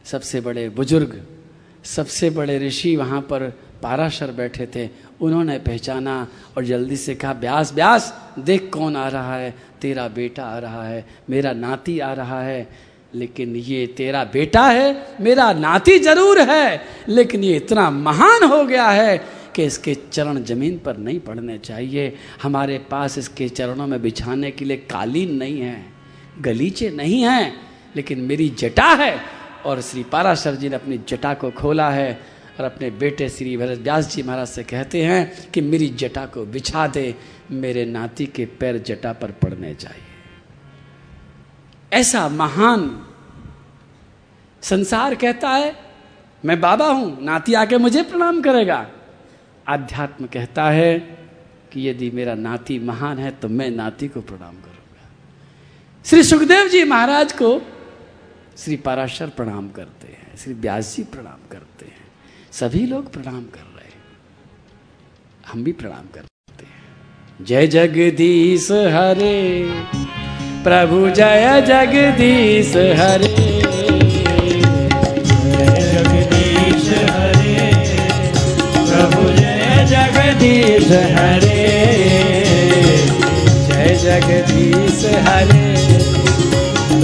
सबसे 0.05 0.41
बड़े 0.41 0.69
बुज़ुर्ग, 0.69 1.27
सबसे 1.85 2.31
बड़े 2.31 2.59
ऋषि 2.59 2.97
वहाँ 2.97 3.21
पर 3.21 3.53
पाराशर 3.83 4.31
बैठे 4.33 4.67
थे। 4.67 4.89
उन्होंने 5.21 5.59
पहचाना 5.59 6.27
और 6.57 6.65
जल्दी 6.65 6.97
से 6.97 7.15
कहा, 7.15 7.33
ब्यास 7.33 7.73
ब्यास, 7.73 8.33
देख 8.39 8.71
कौन 8.73 8.97
आ 8.97 9.09
रहा 9.09 9.37
है। 9.37 9.55
तेरा 9.81 10.09
बेटा 10.09 10.45
आ 10.45 10.59
रहा 10.59 10.85
है, 10.85 11.07
मेरा 11.31 11.53
नाती 11.53 11.99
आ 11.99 12.13
रहा 12.13 12.43
है। 12.43 12.69
लेकिन 13.15 13.57
ये 13.57 13.87
तेरा 13.87 14.25
बेटा 14.25 14.69
है, 14.69 15.17
मेरा 15.21 15.53
नाती 15.53 15.99
ज़रूर 15.99 16.41
है। 16.41 16.83
लेकिन 17.09 17.45
ये 17.45 17.57
इतना 17.57 17.91
महान 17.91 18.45
हो 18.45 18.65
गया 18.65 18.89
है 18.89 19.19
कि 19.55 19.65
इसके 19.65 19.95
चरण 19.95 20.43
ज़मीन 20.45 20.79
पर 20.79 20.97
नहीं 20.97 21.21
पड़ने 21.21 21.59
चाहिए। 21.59 22.17
हमारे 22.43 22.79
पास 22.79 23.19
इसके 23.19 23.49
चरणों 23.49 23.87
में 23.87 24.03
बिछाने 24.03 24.51
के 24.51 24.65
लिए 24.65 24.77
कालीन 24.77 25.35
नहीं 25.35 25.61
है। 25.61 25.94
गलीचे 26.41 26.91
नहीं 26.91 27.23
हैं, 27.23 27.55
लेकिन 27.97 28.21
मेरी 28.21 28.49
जटा 28.49 28.89
है। 28.95 29.19
और 29.67 29.81
श्री 29.81 30.03
पाराशर 30.03 30.55
जी 30.55 30.69
ने 30.69 30.77
अपनी 30.77 30.99
जटा 31.09 31.35
को 31.35 31.51
खोला 31.51 31.89
है 31.91 32.13
और 32.59 32.65
अपने 32.65 32.91
बेटे 32.91 33.29
श्री 33.29 33.57
भरत 33.57 33.79
व्यास 33.79 34.15
जी 34.15 34.23
महाराज 34.23 34.49
से 34.49 34.63
कहते 34.63 35.03
हैं 35.05 35.51
कि 35.51 35.61
मेरी 35.61 35.89
जटा 35.89 36.25
को 36.27 36.45
बिछा 36.47 36.87
दे, 36.87 37.15
मेरे 37.51 37.85
नाती 37.85 38.27
के 38.27 38.45
पैर 38.61 38.79
जटा 38.79 39.13
पर 39.13 39.31
पड़ने 39.43 39.75
चाहिए 39.75 40.13
ऐसा 41.93 42.29
महान 42.29 42.81
संसार 44.63 45.15
कहता 45.15 45.49
है, 45.49 45.75
मैं 46.45 46.61
बाबा 46.61 46.87
हूँ, 46.87 47.25
नाती 47.25 47.55
आके 47.55 47.79
मुझे 47.79 48.03
प्रणाम 48.03 48.41
करेगा। 48.43 48.87
आध्यात्म 49.69 50.27
कहता 50.27 50.65
है 50.71 50.99
कि 51.73 51.89
यदि 51.89 52.11
मेरा 52.11 52.35
नाती 52.35 52.79
महान 52.79 53.19
है 53.19 53.31
तो 53.33 53.49
मैं 53.49 53.71
नाती 53.71 54.09
को 54.09 54.21
प्रणाम 54.21 54.55
करूँगा 54.55 54.74
श्री 56.05 56.23
सुखदेव 56.23 56.69
जी 56.69 56.85
महाराज 56.85 57.33
को 57.33 57.63
श्री 58.59 58.77
पाराशर 58.77 59.27
प्रणाम 59.27 59.69
करते 59.69 60.07
हैं, 60.07 60.37
श्री 60.39 60.55
व्यास 60.55 60.97
जी 60.97 61.03
प्रणाम 61.03 61.49
करते 61.53 61.85
हैं, 61.85 62.05
सभी 62.53 62.87
लोग 62.87 63.13
प्रणाम 63.13 63.45
कर 63.45 63.63
रहे 63.77 63.85
हैं। 63.85 64.03
हम 65.53 65.65
भी 65.65 65.73
प्रणाम 65.73 66.05
करते 66.15 66.65
हैं। 66.65 67.45
जय 67.45 67.67
जगदीश 67.67 68.71
हरे, 68.71 69.73
प्रभु 70.65 71.09
जय 71.11 71.65
जगदीश 71.67 72.77
हरे। 73.01 73.33
जगदीश 75.95 76.89
हरे, 77.11 77.73
प्रभु 78.91 79.29
जय 79.33 79.65
जगदीश 84.15 85.05
हरे। 85.05 85.99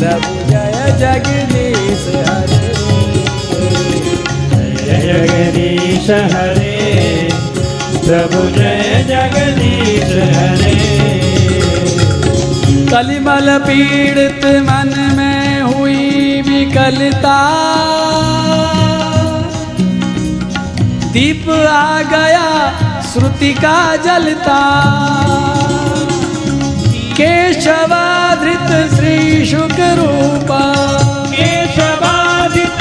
प्रभु 0.00 0.50
जय 0.50 0.96
जगदीश 0.98 2.28
हरे। 2.28 2.74
जय 4.74 5.02
जगदीश 5.06 6.10
हरे। 6.10 7.28
प्रभु 7.92 8.58
जय 8.58 9.06
जगदीश 9.08 10.36
हरे। 10.36 10.76
कलिमल 12.86 13.58
पीड़ित 13.58 14.44
मन 14.44 15.14
में 15.16 15.62
हुई 15.62 16.42
विकलता। 16.42 17.38
दीप 21.12 21.50
आ 21.70 22.02
गया 22.02 22.72
श्रुति 23.12 23.54
का 23.54 23.96
जलता। 23.96 24.60
केशवाधृत 27.20 28.94
श्री 28.94 29.46
शुक 29.46 29.80
रूपा 29.80 30.62
केशवादित 31.32 32.80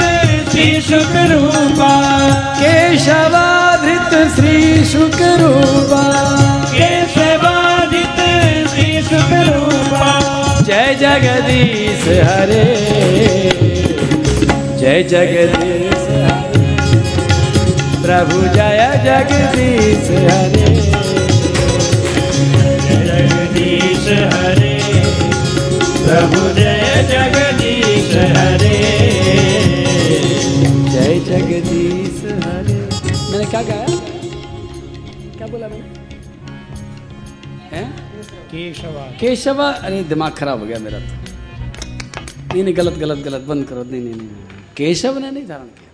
श्री 0.50 0.80
शुक 0.80 1.12
रूपा 1.16 1.92
केशवाधृत 2.60 4.34
श्री 4.34 4.84
शुक 4.84 5.20
रूपा 5.22 6.04
केशवादित 6.74 8.20
श्री 8.70 9.02
शुक 9.02 9.32
रूपा 9.32 10.20
जय 10.66 10.96
जगदीश 11.00 12.08
हरे। 12.08 12.64
जय 14.78 15.02
जगदीश 15.02 16.08
हरे। 16.10 16.66
प्रभु 18.02 18.42
जय 18.42 19.00
जगदीश 19.04 20.10
हरे। 20.10 20.79
केशवा 38.70 39.04
केशव, 39.20 39.60
अरे 39.62 40.02
दिमाग 40.04 40.32
खराब 40.32 40.58
हो 40.60 40.66
गया 40.66 40.78
मेरा 40.78 40.98
तो। 41.00 41.14
नहीं 42.46 42.62
नहीं, 42.64 42.74
गलत 42.76 42.98
गलत 42.98 43.18
गलत, 43.24 43.42
बंद 43.42 43.64
करो। 43.66 43.82
नहीं 43.84 44.00
नहीं 44.00 44.14
नहीं 44.14 44.28
केशव 44.76 45.18
ने 45.18 45.30
नहीं 45.30 45.46
धारण 45.46 45.66
किया। 45.68 45.88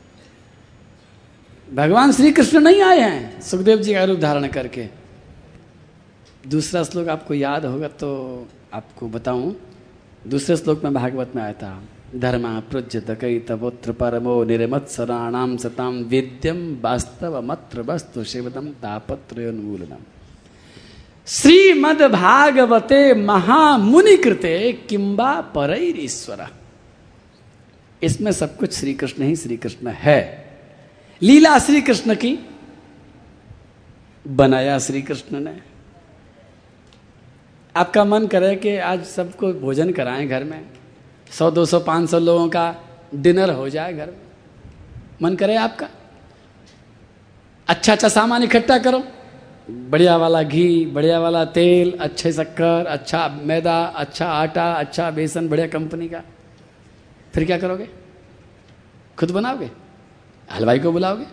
भगवान 1.68 2.12
श्री 2.12 2.33
कृष्ण 2.33 2.61
नहीं 2.61 2.83
आए 2.83 3.00
हैं, 3.00 3.40
सुखदेव 3.40 3.78
जी 3.78 3.95
का 3.95 4.04
रूप 4.04 4.18
धारण 4.21 4.47
करके। 4.49 4.85
दूसरा 6.47 6.83
श्लोक 6.85 7.09
आपको 7.09 7.35
याद 7.35 7.64
होगा 7.64 7.88
तो 8.00 8.11
आपको 8.75 9.09
बताऊँ। 9.09 9.54
दूसरे 10.28 10.56
श्लोक 10.56 10.85
में 10.85 10.92
भागवत 10.95 11.33
में 11.37 11.42
आया 11.42 11.52
था, 11.52 11.73
धर्मा 12.16 12.59
पृज्य 12.71 13.00
तकई 13.00 13.38
तपोत्र 13.49 13.92
परमो 13.92 14.42
निर्मत्सराणाम 14.45 15.56
सताम 15.56 15.95
विद्यम 16.04 16.61
वास्तव 16.83 17.40
मत्र 17.42 17.83
वस्तु 17.83 18.25
शिवदम 18.25 18.68
तापत्रोन्मूलनम 18.83 20.02
श्रीमद 21.26 22.02
भागवते 22.02 23.14
महामुनि 23.14 24.16
कृते 24.16 24.73
किंबा 24.73 25.40
परैर 25.40 26.00
ईश्वर 26.00 26.47
इसमें 28.02 28.33
सब 28.33 28.56
कुछ 28.56 28.73
श्री 28.73 28.95
कृष्ण 28.95 29.23
ही 29.23 29.37
श्री 29.37 29.56
कृष्ण 29.56 29.88
है। 29.88 30.47
लीला 31.23 31.59
श्री 31.59 31.80
कृष्ण 31.80 32.14
की, 32.14 32.38
बनाया 34.28 34.78
श्री 34.78 35.02
कृष्ण 35.02 35.40
ने। 35.40 35.59
आपका 37.76 38.04
मन 38.04 38.26
करे 38.26 38.56
कि 38.56 38.76
आज 38.76 39.04
सबको 39.04 39.52
भोजन 39.52 39.92
कराएँ 39.92 40.28
घर 40.28 40.45
में। 40.45 40.66
सौ, 41.30 41.50
दो 41.50 41.66
सौ, 41.66 41.80
पाँच 41.80 42.11
सौ 42.11 42.18
लोगों 42.18 42.49
का 42.49 42.76
डिनर 43.14 43.50
हो 43.50 43.68
जाए 43.68 43.92
घर 43.92 44.06
में। 44.06 44.21
मन 45.23 45.37
करे 45.37 45.56
आपका। 45.56 45.88
अच्छा 47.68 47.92
अच्छा 47.92 48.09
सामान 48.09 48.42
इकट्ठा 48.42 48.78
करो। 48.78 49.04
बढ़िया 49.70 50.16
वाला 50.16 50.42
घी, 50.42 50.87
बढ़िया 50.87 51.20
वाला 51.20 51.44
तेल, 51.44 51.99
अच्छे 52.00 52.32
शक्कर 52.32 52.87
अच्छा 52.87 53.28
मैदा 53.28 53.85
अच्छा 53.85 54.26
आटा 54.26 54.73
अच्छा 54.73 55.11
बेसन, 55.11 55.49
बढ़िया 55.49 55.66
कंपनी 55.66 56.08
का। 56.08 56.23
फिर 57.35 57.44
क्या 57.44 57.58
करोगे? 57.58 57.88
खुद 59.18 59.30
बनाओगे? 59.30 59.70
हलवाई 60.52 60.78
को 60.78 60.92
बुलाओगे? 60.92 61.26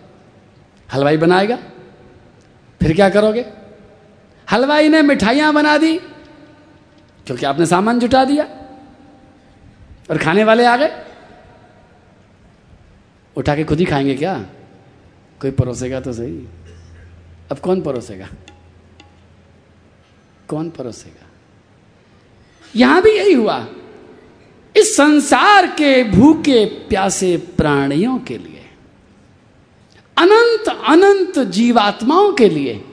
हलवाई 0.92 1.16
बनाएगा? 1.16 1.56
फिर 2.82 2.94
क्या 2.94 3.10
करोगे? 3.10 3.46
हलवाई 4.50 4.88
ने 4.88 5.02
मिठाइयाँ 5.02 5.54
बना 5.54 5.78
दी, 5.78 5.98
क्योंकि 7.26 7.46
आपने 7.46 7.66
सामान 7.66 7.98
जुटा 7.98 8.24
दिया। 8.24 8.44
और 10.10 10.18
खाने 10.18 10.44
वाले 10.44 10.64
आ 10.64 10.76
गए। 10.76 11.04
उठा 13.36 13.56
के 13.56 13.64
खुद 13.64 13.78
ही 13.78 13.84
खाएँगे 13.84 14.14
क्या? 14.14 14.46
कोई 15.40 15.50
परोसेगा 15.50 16.00
तो 16.00 16.12
सही। 16.12 16.48
अब 17.52 17.58
कौन 17.58 17.80
परोसेगा? 17.80 18.28
कौन 20.48 20.70
परोसेगा? 20.70 21.26
यहाँ 22.76 23.02
भी 23.02 23.10
यही 23.10 23.32
हुआ। 23.32 23.66
इस 24.76 24.96
संसार 24.96 25.66
के 25.66 26.04
भूखे 26.04 26.64
प्यासे 26.64 27.36
प्राणियों 27.36 28.18
के 28.18 28.38
लिए, 28.38 28.62
अनंत 30.16 30.68
अनंत 30.68 31.38
जीवात्माओं 31.38 32.32
के 32.32 32.48
लिए, 32.48 32.84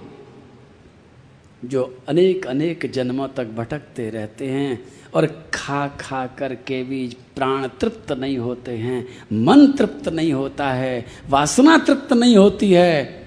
जो 1.65 2.03
अनेक 2.07 2.47
अनेक 2.47 2.91
जन्मों 2.91 3.27
तक 3.27 3.45
भटकते 3.45 4.09
रहते 4.09 4.47
हैं 4.47 4.93
और 5.13 5.25
खा 5.53 5.87
खा 5.87 6.25
करके 6.27 6.83
भी 6.83 7.17
प्राण 7.35 7.67
तृप्त 7.67 8.11
नहीं 8.11 8.37
होते 8.37 8.71
हैं, 8.71 9.07
मन 9.33 9.67
तृप्त 9.71 10.09
नहीं 10.09 10.33
होता 10.33 10.69
है, 10.69 11.05
वासना 11.29 11.77
तृप्त 11.77 12.13
नहीं 12.13 12.37
होती 12.37 12.71
है 12.71 13.20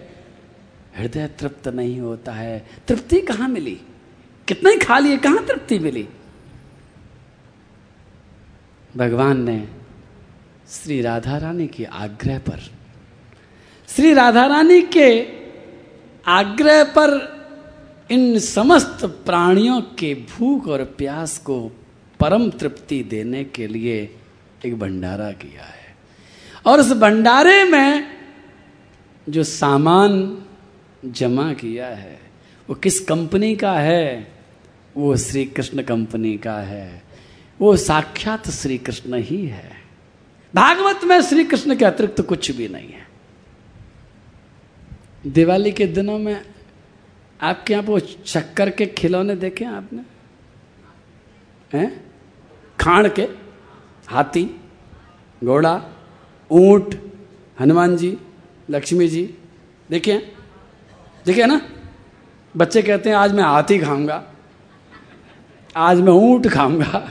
हृदय 0.99 1.27
तृप्त 1.27 1.69
नहीं 1.69 2.01
होता 2.01 2.33
है। 2.33 2.67
तृप्ति 2.89 3.21
कहाँ 3.21 3.49
मिली? 3.49 3.81
कितना 4.49 4.87
खा 4.87 4.99
लिए, 4.99 5.17
कहाँ 5.17 5.47
तृप्ति 5.47 5.79
मिली? 5.79 6.09
भगवान 8.97 9.43
ने 9.43 9.69
श्री 10.69 11.03
राधा 11.03 11.39
रानी 11.39 11.67
के 11.67 11.85
आग्रह 11.85 12.39
पर, 12.39 12.61
श्री 13.89 14.13
राधा 14.13 14.47
रानी 14.47 14.83
के 14.83 15.29
आग्रह 16.27 16.85
पर 16.85 17.35
इन 18.11 18.39
समस्त 18.39 19.05
प्राणियों 19.05 19.81
के 19.81 20.15
भूख 20.15 20.69
और 20.69 20.85
प्यास 20.85 21.39
को 21.39 21.69
परम 22.21 22.51
तृप्ति 22.51 23.03
देने 23.03 23.45
के 23.45 23.67
लिए 23.67 24.17
एक 24.67 24.79
भंडारा 24.79 25.33
किया 25.33 25.65
है। 25.65 25.97
और 26.67 26.81
उस 26.81 26.93
भंडारे 26.93 27.65
में 27.65 28.07
जो 29.29 29.45
सामान 29.45 30.44
जमा 31.05 31.53
किया 31.53 31.87
है। 31.87 32.21
वो 32.69 32.75
किस 32.75 33.01
कंपनी 33.01 33.57
का 33.57 33.73
है? 33.73 34.33
वो 34.97 35.17
श्री 35.17 35.45
कृष्ण 35.45 35.83
कंपनी 35.83 36.39
का 36.39 36.59
है। 36.59 37.05
वो 37.61 37.77
साक्षात 37.77 38.51
श्री 38.51 38.79
कृष्ण 38.79 39.15
ही 39.15 39.47
है। 39.47 39.77
भागवत 40.55 41.01
में 41.05 41.23
श्री 41.23 41.45
कृष्ण 41.45 41.77
के 41.77 41.85
अतिरिक्त 41.85 42.17
तो 42.17 42.23
कुछ 42.23 42.51
भी 42.51 42.69
नहीं 42.69 42.89
है। 42.89 43.09
दिवाली 45.27 45.73
के 45.73 45.87
दिनों 45.87 46.19
में 46.19 46.45
आपके 47.43 47.73
यहाँ 47.73 47.85
वो 47.85 48.01
शक्कर 48.01 48.71
के 48.71 48.87
खिलौने 48.87 49.37
देखे 49.37 49.65
आपने? 49.65 50.03
हैं? 51.79 52.05
खाण 52.81 53.09
के? 53.09 53.23
हाथी, 54.07 54.61
घोड़ा, 55.45 55.85
ऊँट, 56.51 57.13
हनुमान 57.61 57.97
जी, 57.97 58.19
लक्ष्मी 58.71 59.09
जी 59.09 59.35
देखिए 59.91 60.35
देखिए 61.27 61.47
ना? 61.47 61.61
बच्चे 62.55 62.83
कहते 62.83 63.11
हैं, 63.11 63.17
आज 63.17 63.33
मैं 63.33 63.45
हाथी 63.45 63.79
खाऊँगा। 63.79 64.23
आज 65.77 66.01
मैं 66.01 66.13
ऊँट 66.13 66.47
खाऊँगा। 66.49 67.11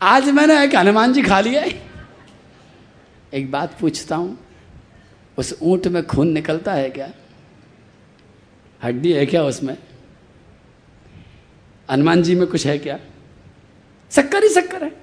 आज 0.00 0.28
मैंने 0.28 0.62
एक 0.64 0.76
हनुमान 0.76 1.12
जी 1.12 1.22
खा 1.22 1.40
लिया 1.40 1.64
एक 3.32 3.50
बात 3.50 3.78
पूछता 3.80 4.16
हूँ, 4.16 4.38
उस 5.38 5.58
ऊँट 5.62 5.86
में 5.86 6.06
खून 6.06 6.28
निकलता 6.28 6.72
है 6.72 6.88
क्या? 6.90 7.10
हड्डी 8.82 9.12
है 9.12 9.26
क्या 9.26 9.42
उसमें? 9.44 9.76
हनुमान 11.88 12.22
जी 12.22 12.34
में 12.34 12.46
कुछ 12.46 12.66
है 12.66 12.78
क्या? 12.78 12.98
शक्कर 14.10 14.42
ही 14.42 14.48
शक्कर 14.48 14.84
है। 14.84 15.01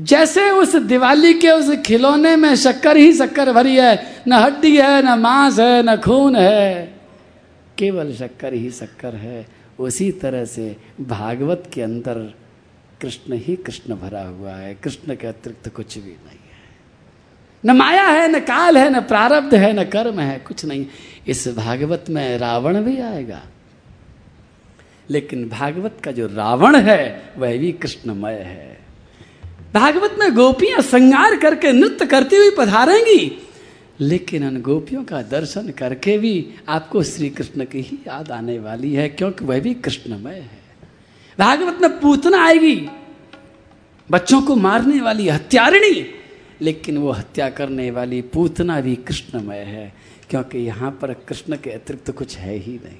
जैसे 0.00 0.50
उस 0.50 0.76
दिवाली 0.76 1.34
के 1.34 1.50
उस 1.50 1.82
खिलौने 1.86 2.36
में 2.36 2.56
शक्कर 2.56 2.96
ही 2.96 3.12
शक्कर 3.12 3.52
भरी 3.52 3.76
है, 3.76 4.22
न 4.28 4.32
हड्डी 4.32 4.76
है, 4.76 5.02
न 5.02 5.20
मांस 5.20 5.58
है, 5.58 5.82
न 5.82 5.96
खून 5.96 6.36
है, 6.36 6.94
केवल 7.78 8.12
शक्कर 8.12 8.54
ही 8.54 8.70
शक्कर 8.70 9.14
है। 9.14 9.46
उसी 9.78 10.12
तरह 10.12 10.44
से 10.44 10.76
भागवत 11.00 11.70
के 11.74 11.82
अंदर 11.82 12.34
कृष्ण 13.00 13.32
ही 13.32 13.56
कृष्ण 13.56 13.94
भरा 13.94 14.22
हुआ 14.22 14.50
है, 14.50 14.74
कृष्ण 14.74 15.14
के 15.14 15.26
अतिरिक्त 15.26 15.68
कुछ 15.68 15.98
भी 15.98 16.10
नहीं 16.10 16.38
है। 16.38 16.48
न 17.64 17.70
माया 17.70 18.04
है, 18.04 18.32
न 18.32 18.38
काल 18.38 18.78
है, 18.78 18.90
न 18.90 19.00
प्रारब्ध 19.00 19.54
है, 19.54 19.72
न 19.72 19.84
कर्म 19.84 20.20
है, 20.20 20.38
कुछ 20.38 20.64
नहीं। 20.64 20.86
इस 21.28 21.48
भागवत 21.48 22.04
में 22.10 22.38
रावण 22.38 22.82
भी 22.82 23.00
आएगा। 23.00 23.42
लेकिन 25.10 25.48
भागवत 25.48 25.96
का 26.04 26.10
जो 26.10 26.26
रावण 26.26 26.76
है, 26.76 27.22
वह 27.38 27.58
भी 27.58 27.72
कृष्णमय 27.72 28.32
है। 28.32 28.77
भागवत 29.74 30.16
में 30.18 30.34
गोपियाँ 30.34 30.82
श्रृंगार 30.82 31.36
करके 31.36 31.72
नृत्य 31.72 32.06
करती 32.06 32.36
हुई 32.36 32.50
पधारेंगी। 32.58 33.48
लेकिन 34.00 34.46
उन 34.46 34.60
गोपियों 34.60 35.04
का 35.04 35.22
दर्शन 35.22 35.68
करके 35.70 36.18
भी 36.18 36.54
आपको 36.68 37.02
श्री 37.02 37.30
कृष्ण 37.30 37.64
की 37.64 37.80
ही 37.80 37.98
याद 38.06 38.30
आने 38.30 38.58
वाली 38.58 38.92
है, 38.92 39.08
क्योंकि 39.08 39.44
वह 39.44 39.60
भी 39.60 39.74
कृष्णमय 39.74 40.34
है। 40.34 40.60
भागवत 41.38 41.78
में 41.82 42.00
पूतना 42.00 42.44
आएगी। 42.44 42.88
बच्चों 44.10 44.42
को 44.42 44.56
मारने 44.56 45.00
वाली 45.00 45.28
हत्यारिणी, 45.28 46.06
लेकिन 46.60 46.98
वो 46.98 47.10
हत्या 47.10 47.50
करने 47.50 47.90
वाली 47.90 48.22
पूतना 48.22 48.80
भी 48.80 48.96
कृष्णमय 48.96 49.58
है, 49.58 49.94
क्योंकि 50.30 50.58
यहाँ 50.58 50.90
पर 50.90 51.12
कृष्ण 51.12 51.56
के 51.56 51.70
अतिरिक्त 51.70 52.10
कुछ 52.10 52.36
है 52.36 52.56
ही 52.56 52.72
नहीं। 52.72 52.98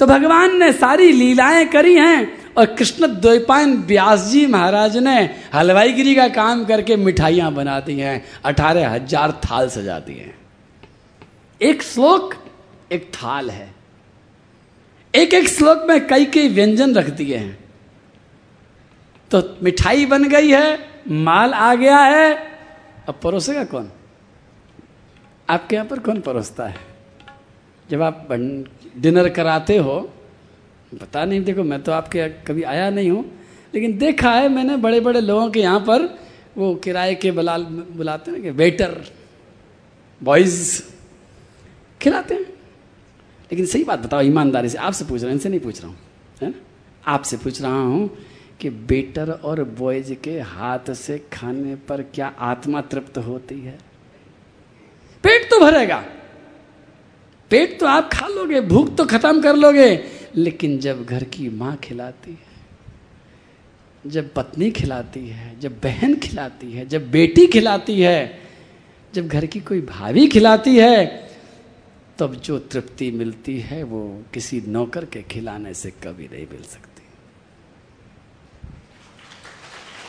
तो 0.00 0.06
भगवान 0.06 0.58
ने 0.58 0.72
सारी 0.72 1.12
लीलाएँ 1.12 1.64
करी 1.66 1.94
हैं 1.94 2.54
और 2.54 2.66
कृष्ण 2.66 3.06
द्वैपायन 3.06 3.76
व्यास 3.76 4.20
जी 4.20 4.46
महाराज 4.46 4.96
ने 4.96 5.36
हलवाईगिरी 5.54 6.14
का 6.14 6.28
काम 6.28 6.64
करके 6.64 6.96
मिठाइयाँ 6.96 7.52
बना 7.52 7.80
दी 7.80 7.98
हैं, 8.00 8.24
अठारह 8.44 8.90
हज़ार 8.90 9.32
थाल 9.32 9.68
सजा 9.68 9.98
दिए 9.98 10.20
हैं। 10.20 10.38
एक 11.60 11.82
श्लोक, 11.82 12.34
एक 12.92 13.12
थाल 13.14 13.50
है। 13.50 13.74
एक 15.14 15.34
एक 15.34 15.48
श्लोक 15.48 15.84
में 15.88 16.06
कई 16.06 16.24
कई 16.24 16.48
व्यंजन 16.48 16.94
रख 16.94 17.10
दिए 17.10 17.36
हैं। 17.36 17.58
तो 19.30 19.56
मिठाई 19.62 20.06
बन 20.06 20.24
गई 20.24 20.50
है, 20.50 20.88
माल 21.08 21.52
आ 21.52 21.74
गया 21.74 21.98
है, 21.98 22.34
अब 23.08 23.20
परोसेगा 23.22 23.64
कौन? 23.64 23.90
आपके 25.50 25.76
यहाँ 25.76 25.86
पर 25.86 25.98
कौन 25.98 26.20
परोसता 26.20 26.64
है? 26.64 26.76
जब 27.90 28.02
आप 28.02 28.26
डिनर 28.96 29.28
कराते 29.28 29.76
हो 29.76 29.98
पता 30.92 31.24
नहीं, 31.24 31.40
देखो 31.44 31.62
मैं 31.62 31.82
तो 31.82 31.92
आपके 31.92 32.28
कभी 32.46 32.62
आया 32.62 32.88
नहीं 32.90 33.10
हूँ, 33.10 33.24
लेकिन 33.74 33.96
देखा 33.98 34.30
है 34.32 34.48
मैंने 34.48 34.76
बड़े 34.76 35.00
बड़े 35.00 35.20
लोगों 35.20 35.50
के 35.50 35.60
यहाँ 35.60 35.80
पर, 35.80 36.02
वो 36.56 36.74
किराए 36.74 37.14
के 37.14 37.30
बुला, 37.30 37.56
बुलाते 37.58 38.30
हैं 38.30 38.42
कि 38.42 38.50
वेटर, 38.50 38.94
बॉयज़, 40.20 40.82
खिलाते 42.00 42.34
हैं। 42.34 42.42
लेकिन 43.50 43.66
सही 43.66 43.84
बात 43.84 43.98
बताओ, 43.98 44.20
ईमानदारी 44.22 44.68
से, 44.68 44.78
आपसे 44.78 45.04
पूछ 45.04 45.20
रहा 45.20 45.28
हूँ, 45.28 45.34
इनसे 45.34 45.48
नहीं 45.48 45.60
पूछ 45.60 45.80
रहा 45.80 45.90
हूँ, 45.90 45.98
है 46.42 46.48
ना? 46.48 46.54
आपसे 47.06 47.36
पूछ 47.36 47.62
रहा 47.62 47.72
हूँ 47.72 48.10
कि 48.60 48.70
बेटर 48.70 49.30
और 49.30 49.62
बॉयज़ 49.64 50.12
के 50.14 50.38
हाथ 50.40 50.92
से 50.94 51.18
खाने 51.32 51.74
पर 51.88 52.02
क्या 52.14 52.34
आत्मा 52.38 52.80
तृप्त 52.80 53.18
होती 53.18 53.60
है? 53.60 53.78
पेट 55.24 55.50
तो 55.50 55.60
भरेगा। 55.60 56.04
पेट 57.50 57.80
तो 57.80 57.86
आप 57.86 58.10
खा 58.12 58.26
लोगे, 58.26 58.60
भूख 58.60 58.96
तो 58.96 59.04
खत्म 59.04 59.42
कर 59.42 59.56
लोगे, 59.56 60.04
लेकिन 60.36 60.78
जब 60.78 61.04
घर 61.06 61.24
की 61.24 61.48
माँ 61.48 61.76
खिलाती 61.76 62.30
है, 62.30 62.50
जब 64.06 64.34
पत्नी 64.34 64.70
खिलाती 64.70 65.28
है, 65.28 65.60
जब 65.60 65.80
बहन 65.80 66.14
खिलाती 66.14 66.72
है, 66.72 66.86
जब 66.86 67.10
बेटी 67.10 67.46
खिलाती 67.46 68.00
है, 68.00 68.38
जब 69.14 69.28
घर 69.28 69.46
की 69.46 69.60
कोई 69.60 69.80
भाभी 69.80 70.28
खिलाती 70.28 70.76
है, 70.76 71.30
तब 72.18 72.34
जो 72.34 72.58
तृप्ति 72.58 73.10
मिलती 73.10 73.60
है, 73.60 73.82
वो 73.82 74.24
किसी 74.34 74.62
नौकर 74.68 75.04
के 75.04 75.22
खिलाने 75.22 75.74
से 75.74 75.90
कभी 75.90 76.24
नहीं 76.24 76.46
मिल 76.46 76.62
सकती। 76.62 77.02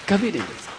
कभी 0.10 0.30
नहीं 0.30 0.42
मिल 0.42 0.58
सकती। 0.58 0.76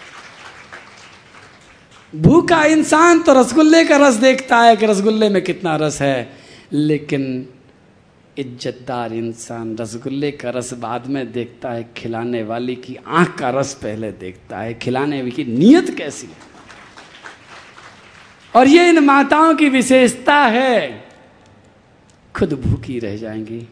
भूखा 2.19 2.65
इंसान 2.65 3.21
तो 3.23 3.33
रसगुल्ले 3.33 3.85
का 3.85 3.97
रस 3.97 4.15
देखता 4.15 4.57
है 4.57 4.75
कि 4.75 4.85
रसगुल्ले 4.85 5.29
में 5.29 5.41
कितना 5.43 5.75
रस 5.75 6.01
है। 6.01 6.42
लेकिन 6.73 7.49
इज्जतदार 8.37 9.13
इंसान 9.13 9.77
रसगुल्ले 9.77 10.31
का 10.31 10.49
रस 10.49 10.73
बाद 10.73 11.07
में 11.07 11.31
देखता 11.31 11.71
है, 11.71 11.89
खिलाने 11.97 12.43
वाली 12.43 12.75
की 12.75 12.97
आँख 13.07 13.35
का 13.39 13.49
रस 13.49 13.73
पहले 13.73 14.11
देखता 14.11 14.59
है, 14.59 14.73
खिलाने 14.73 15.31
की 15.31 15.43
नीयत 15.43 15.97
कैसी 15.97 16.27
है? 16.27 16.53
और 18.55 18.67
ये 18.67 18.89
इन 18.89 18.99
माताओं 18.99 19.55
की 19.55 19.69
विशेषता 19.69 20.35
है। 20.35 21.03
खुद 22.35 22.53
भूखी 22.53 22.99
रह 22.99 23.17
जाएँगी। 23.17 23.67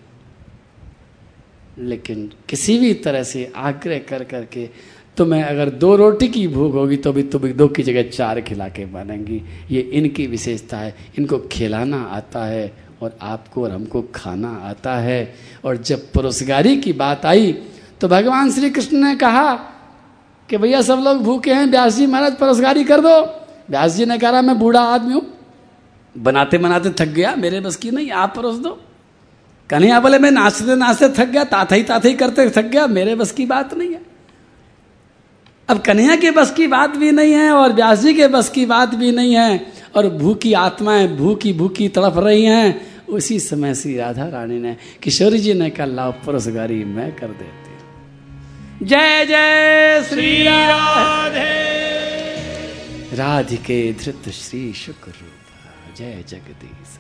लेकिन 1.79 2.31
किसी 2.49 2.79
भी 2.79 2.93
तरह 2.93 3.23
से 3.23 3.51
आग्रह 3.55 3.99
कर 3.99 4.23
करके 4.23 4.69
तुम्हें 5.17 5.43
अगर 5.43 5.69
दो 5.69 5.95
रोटी 5.95 6.27
की 6.27 6.47
भूख 6.47 6.73
होगी 6.73 6.97
तो 6.97 7.13
भी 7.13 7.23
तुम्हें 7.23 7.57
दो 7.57 7.67
की 7.67 7.83
जगह 7.83 8.09
चार 8.09 8.41
खिला 8.41 8.67
के 8.67 8.85
मानेंगी 8.85 9.41
ये 9.71 9.81
इनकी 9.81 10.27
विशेषता 10.27 10.77
है। 10.77 10.95
इनको 11.19 11.39
खिलाना 11.39 11.97
आता 11.97 12.45
है। 12.45 12.90
और 13.01 13.17
आपको 13.21 13.63
और 13.63 13.71
हमको 13.71 14.01
खाना 14.15 14.49
आता 14.63 14.95
है। 14.95 15.33
और 15.65 15.77
जब 15.77 16.11
परोसगारी 16.11 16.75
की 16.77 16.93
बात 16.93 17.25
आई 17.25 17.51
तो 18.01 18.07
भगवान 18.07 18.51
श्री 18.51 18.69
कृष्ण 18.69 18.97
ने 18.97 19.15
कहा 19.15 19.53
कि 20.49 20.57
भैया 20.57 20.81
सब 20.81 21.01
लोग 21.03 21.21
भूखे 21.23 21.53
हैं 21.53 21.65
व्यास 21.65 21.95
जी 21.95 22.05
महाराज 22.07 22.35
परोसगारी 22.35 22.83
कर 22.83 23.01
दो। 23.01 23.19
व्यास 23.69 23.91
जी 23.91 24.05
ने 24.05 24.17
कह 24.17 24.29
रहा 24.29 24.41
मैं 24.41 24.57
बूढ़ा 24.59 24.81
आदमी 24.81 25.13
हूँ। 25.13 25.25
बनाते 26.15 26.57
बनाते 26.57 26.89
थक 26.89 27.11
गया, 27.11 27.35
मेरे 27.35 27.59
बस 27.59 27.75
की 27.75 27.91
नहीं, 27.91 28.11
आप 28.11 28.33
परोस 28.35 28.55
दो। 28.55 28.79
कन्हैया 29.69 29.99
बोले, 29.99 30.19
मैं 30.19 30.31
नाचते 30.31 30.75
नाचते 30.75 31.09
थक 31.09 31.29
गया 31.29 31.43
ताथा 31.43 31.75
ही 31.75 31.83
ताथा 31.83 32.07
ही 32.07 32.13
करते 32.13 32.49
थक 32.49 32.65
गया, 32.65 32.87
मेरे 32.87 33.15
बस 33.15 33.31
की 33.31 33.45
बात 33.45 33.73
नहीं 33.73 33.89
है। 33.89 34.01
अब 35.69 35.79
कन्हैया 35.79 36.15
के 36.15 36.31
बस 36.31 36.51
की 36.51 36.67
बात 36.67 36.97
भी 36.97 37.11
नहीं 37.11 37.33
है 37.33 37.51
और 37.51 37.73
व्यास 37.73 37.99
जी 37.99 38.13
के 38.13 38.27
बस 38.27 38.49
की 38.49 38.65
बात 38.65 38.95
भी 38.95 39.11
नहीं 39.11 39.33
है। 39.33 39.73
और 39.95 40.09
भूखी 40.09 40.53
आत्माएँ 40.53 41.07
भूखी 41.07 41.53
भूखी 41.53 41.87
तड़प 41.87 42.17
रही 42.17 42.43
हैं। 42.45 42.90
उसी 43.12 43.39
समय 43.39 43.74
श्री 43.76 43.95
राधा 43.97 44.28
रानी 44.30 44.60
ने 44.60 44.76
किशोरी 45.04 45.39
जी 45.39 45.54
ने 45.54 45.69
कहा 45.69 45.86
लाओ 45.86 46.12
परोसगारी 46.26 46.84
मैं 46.86 47.12
कर 47.15 47.28
देती 47.28 48.86
जय 48.86 49.26
जय 49.26 50.04
श्री 50.10 50.32
राधे। 50.43 51.50
राधिके 53.15 53.80
धृत 53.93 54.30
श्री 54.34 54.62
शुक्र 54.74 55.12
रूप 55.12 55.97
जय 55.97 56.24
जगदीश 56.30 56.97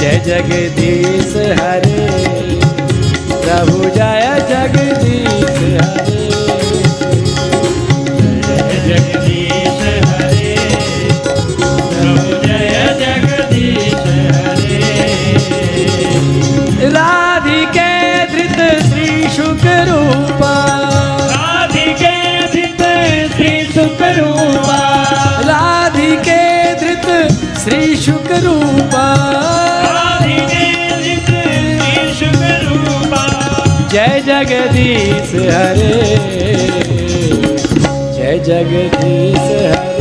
जय 0.00 0.14
जगदीश 0.26 1.32
हरे 1.60 2.06
प्रभु 3.42 3.78
जय 3.90 4.28
जगदीश 4.50 5.58
हरे। 5.80 6.20
जय 8.42 8.72
जगदीश। 8.88 9.29
रूपा। 28.60 29.06
जय 33.92 34.22
जगदीश 34.26 35.30
हरे। 35.34 35.94
जय 38.16 38.38
जगदीश 38.38 39.38
हरे। 39.72 40.00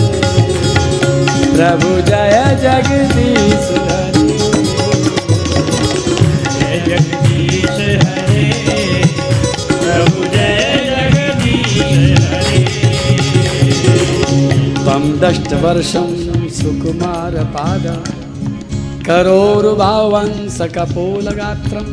प्रभु 1.56 1.90
जय 2.02 2.58
जगदीश 2.64 3.66
हरे। 3.88 4.28
जय 6.54 6.76
जगदीश 6.88 7.70
हरे। 8.04 8.46
प्रभु 9.72 10.24
जय 10.36 10.62
जगदीश 10.90 11.74
हरे। 12.22 12.66
त्वं 14.74 15.20
दष्टवर्षं 15.20 16.08
सुकुमार 16.50 17.44
पाद 19.10 19.26
करोरुभावंसकपोलगात्रं 19.26 21.86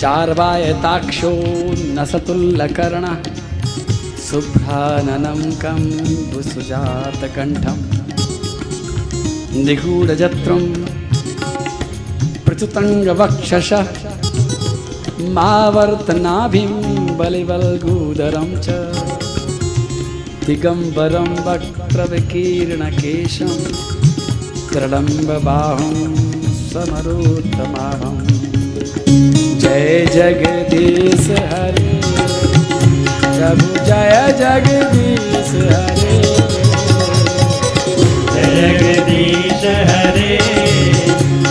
चार्वायताक्षो 0.00 1.32
नसतुल्लकर्णः 1.96 3.16
शुभ्राननं 4.26 5.40
कम्बुसुजातकण्ठं 5.62 7.78
निगूढजत्रं 9.66 10.62
पृथुतङ्गवक्षसः 12.46 13.88
मावर्तनाभिं 15.36 16.72
बलिवल्गूदरं 17.20 18.48
च 18.64 18.66
दिगम्बरं 20.46 21.30
वक्त्रविकीर्णकेशं 21.46 23.52
त्रडम्बबाहुं 24.72 26.16
समरोत्तमाहं। 26.70 28.18
जय 29.58 30.06
जगदीश 30.14 31.30
हरे। 31.30 32.00
प्रभु 33.38 33.84
जय 33.86 34.34
जगदीश 34.38 35.50
हरे। 35.72 36.18
जय 38.34 38.78
जगदीश 38.78 39.64
हरे। 39.90 40.38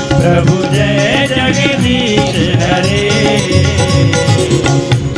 प्रभु 0.10 0.75
जय 0.75 1.27
जगदीश 1.30 2.36
हरे। 2.63 3.10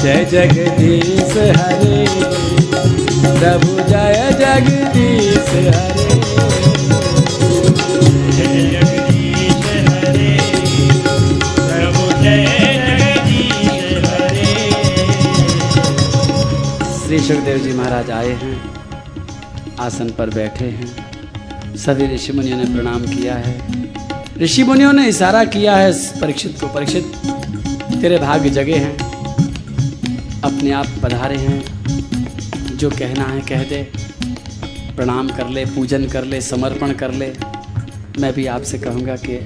जय 0.01 0.25
जगदीश 0.31 1.37
हरे। 1.57 2.05
प्रभु 3.39 3.89
जय 3.89 4.37
जगदीश 4.39 5.75
हरे। 5.75 6.18
सुखदेव 17.29 17.57
जी 17.57 17.73
महाराज 17.73 18.09
आए 18.11 18.29
हैं, 18.33 19.75
आसन 19.79 20.09
पर 20.09 20.29
बैठे 20.29 20.65
हैं। 20.65 21.75
सभी 21.77 22.07
ऋषि 22.07 22.33
मुनियों 22.33 22.57
ने 22.57 22.65
प्रणाम 22.65 23.05
किया 23.05 23.35
है। 23.35 23.83
ऋषि 24.37 24.63
मुनियों 24.63 24.93
ने 24.93 25.07
इशारा 25.07 25.43
किया 25.45 25.75
है, 25.75 25.91
परीक्षित 26.21 26.59
को 26.61 26.67
परीक्षित, 26.67 27.11
तेरे 28.01 28.17
भाग्य 28.17 28.49
जगे 28.49 28.75
हैं, 28.75 28.97
अपने 30.41 30.71
आप 30.71 30.87
पधारे 31.03 31.37
हैं। 31.37 32.77
जो 32.77 32.89
कहना 32.89 33.23
है 33.23 33.41
कह 33.41 33.63
दे, 33.63 33.83
प्रणाम 34.95 35.29
कर 35.29 35.49
ले, 35.49 35.65
पूजन 35.65 36.07
कर 36.07 36.23
ले, 36.23 36.41
समर्पण 36.41 36.93
कर 36.93 37.11
ले। 37.11 37.31
मैं 38.19 38.33
भी 38.33 38.45
आपसे 38.47 38.77
कहूँगा 38.77 39.15
कि 39.15 39.37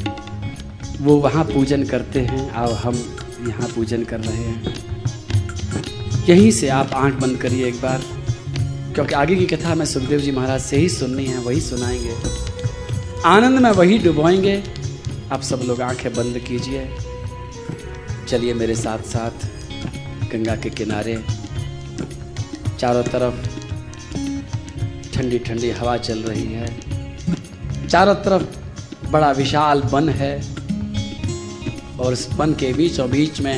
वो 1.01 1.17
वहाँ 1.17 1.43
पूजन 1.43 1.83
करते 1.83 2.21
हैं 2.21 2.49
और 2.51 2.73
हम 2.73 3.03
यहाँ 3.47 3.69
पूजन 3.75 4.03
कर 4.03 4.19
रहे 4.19 4.43
हैं। 4.43 4.92
यहीं 6.25 6.51
से 6.51 6.67
आप 6.69 6.93
आँख 6.93 7.13
बंद 7.13 7.37
करिए 7.37 7.67
एक 7.67 7.81
बार, 7.81 8.01
क्योंकि 8.93 9.13
आगे 9.15 9.35
की 9.35 9.45
कथा 9.45 9.75
मैं 9.75 9.85
सुखदेव 9.85 10.19
जी 10.19 10.31
महाराज 10.31 10.61
से 10.61 10.77
ही 10.77 10.89
सुननी 10.89 11.25
है, 11.25 11.37
वही 11.37 11.61
सुनाएँगे। 11.61 12.15
आनंद 13.25 13.59
में 13.59 13.69
वही 13.71 13.97
डुबोएँगे। 13.97 14.63
आप 15.31 15.41
सब 15.41 15.61
लोग 15.65 15.81
आँखें 15.81 16.13
बंद 16.13 16.39
कीजिए। 16.39 16.87
चलिए 18.27 18.53
मेरे 18.53 18.75
साथ 18.75 18.99
साथ 18.99 19.45
गंगा 20.33 20.55
के 20.55 20.69
किनारे, 20.69 21.15
चारों 22.79 23.03
तरफ़ 23.03 23.45
ठंडी 25.13 25.39
ठंडी 25.39 25.69
हवा 25.71 25.97
चल 25.97 26.19
रही 26.19 26.47
है। 26.53 27.87
चारों 27.87 28.15
तरफ़ 28.15 29.09
बड़ा 29.11 29.31
विशाल 29.31 29.81
वन 29.83 30.09
है 30.09 30.35
और 31.99 32.13
इस 32.13 32.27
वन 32.33 32.53
के 32.53 32.73
बीचों 32.73 33.09
बीच 33.11 33.41
में 33.41 33.57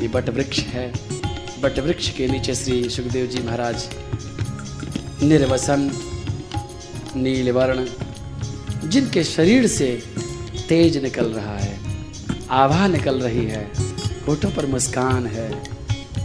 ये 0.00 0.08
बट 0.08 0.28
वृक्ष 0.28 0.58
है। 0.58 1.07
बट 1.62 1.78
वृक्ष 1.78 2.08
के 2.16 2.26
नीचे 2.28 2.54
श्री 2.54 2.88
सुखदेव 2.90 3.26
जी 3.26 3.42
महाराज, 3.42 3.88
निर्वसन 5.22 5.90
नीलवर्ण 7.16 7.86
जिनके 8.84 9.24
शरीर 9.24 9.66
से 9.66 9.88
तेज 10.68 10.96
निकल 11.02 11.26
रहा 11.32 11.56
है, 11.56 11.78
आभा 12.50 12.86
निकल 12.86 13.20
रही 13.20 13.44
है, 13.46 13.64
होठों 14.28 14.50
पर 14.50 14.66
मुस्कान 14.66 15.26
है, 15.26 15.50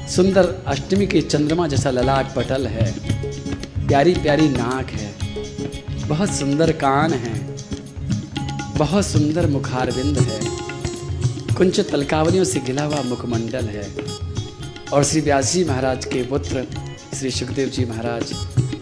सुंदर 0.08 0.50
अष्टमी 0.68 1.08
के 1.08 1.22
चंद्रमा 1.24 1.68
जैसा 1.68 1.92
ललाट 1.92 2.34
पटल 2.36 2.68
है, 2.68 2.92
प्यारी 3.88 4.14
प्यारी 4.16 4.48
नाक 4.50 4.90
है, 4.92 5.14
बहुत 6.08 6.30
सुंदर 6.30 6.72
कान 6.78 7.14
है, 7.16 7.36
बहुत 8.78 9.06
सुंदर 9.06 9.48
मुखारविंद 9.48 10.18
है 10.20 10.40
कुंच 11.56 11.80
तलकावलियों 11.82 12.44
से 12.44 12.60
घिला 12.60 12.84
हुआ 12.84 13.02
मुखमंडल 13.02 13.66
है। 13.68 13.84
और 14.94 15.04
श्री 15.04 15.22
व्यास 15.22 15.52
जी 15.54 15.64
महाराज 15.64 16.06
के 16.06 16.22
पुत्र, 16.24 16.66
श्री 17.14 17.30
सुखदेव 17.32 17.70
जी 17.70 17.86
महाराज, 17.86 18.34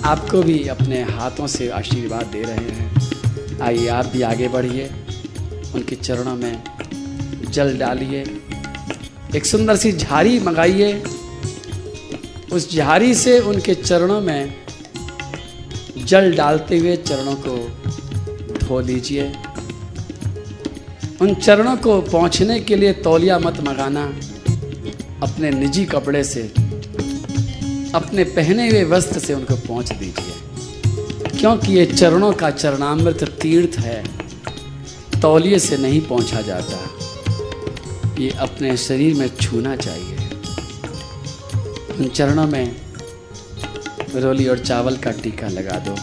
आपको 0.04 0.41
भी 0.43 0.67
अपने 0.67 1.02
हाथों 1.04 1.45
से 1.47 1.69
आशीर्वाद 1.69 2.26
दे 2.26 2.41
रहे 2.43 2.71
हैं। 2.71 3.60
आइए 3.62 3.88
आप 3.88 4.06
भी 4.06 4.21
आगे 4.21 4.47
बढ़िए, 4.47 4.88
उनके 5.76 5.95
चरणों 5.95 6.36
में 6.36 6.63
जल 7.52 7.78
डालिए। 7.78 8.24
एक 9.36 9.45
सुंदर 9.45 9.76
सी 9.76 9.91
झाड़ी 9.91 10.39
मंगाइए। 10.39 10.91
उस 12.54 12.71
झाड़ी 12.76 13.13
से 13.15 13.39
उनके 13.39 13.76
चरणों 13.76 14.19
में 14.21 14.54
जल 16.06 16.36
डालते 16.36 16.78
हुए 16.78 16.95
चरणों 16.97 17.36
को 17.36 17.56
धो 18.58 18.82
दीजिए 18.82 19.32
उन 21.21 21.34
चरणों 21.36 21.78
को 21.78 22.02
पहुँचने 22.02 22.60
के 22.60 22.76
लिए 22.76 22.93
तौलिया 22.93 23.39
मत 23.39 23.60
मंगाना। 23.60 24.06
अपने 25.24 25.50
निजी 25.50 25.86
कपड़े 25.86 26.24
से, 26.24 26.42
अपने 27.96 28.24
पहने 28.24 28.70
हुए 28.70 28.84
वस्त्र 28.84 29.20
से 29.20 29.34
उनको 29.34 29.56
पहुँच 29.56 29.92
दीजिए। 29.92 30.34
क्योंकि 31.40 31.74
ये 31.74 31.86
चरणों 31.86 32.34
का 32.34 32.50
चरणामृत 32.50 33.24
तीर्थ 33.42 33.80
है, 33.80 34.06
तौलिए 35.22 35.60
से 35.60 35.78
नहीं 35.78 36.02
पहुँचा 36.02 36.42
जाता। 36.42 36.80
ये 38.20 38.30
अपने 38.30 38.78
शरीर 38.78 39.16
में 39.16 39.38
छूना 39.42 39.76
चाहिए। 39.76 40.18
उन 42.00 42.08
चरणों 42.08 42.48
में 42.48 42.76
रोली 44.16 44.48
और 44.48 44.60
चावल 44.60 44.98
का 44.98 45.12
टीका 45.12 45.48
लगा 45.48 45.80
दो। 45.80 45.96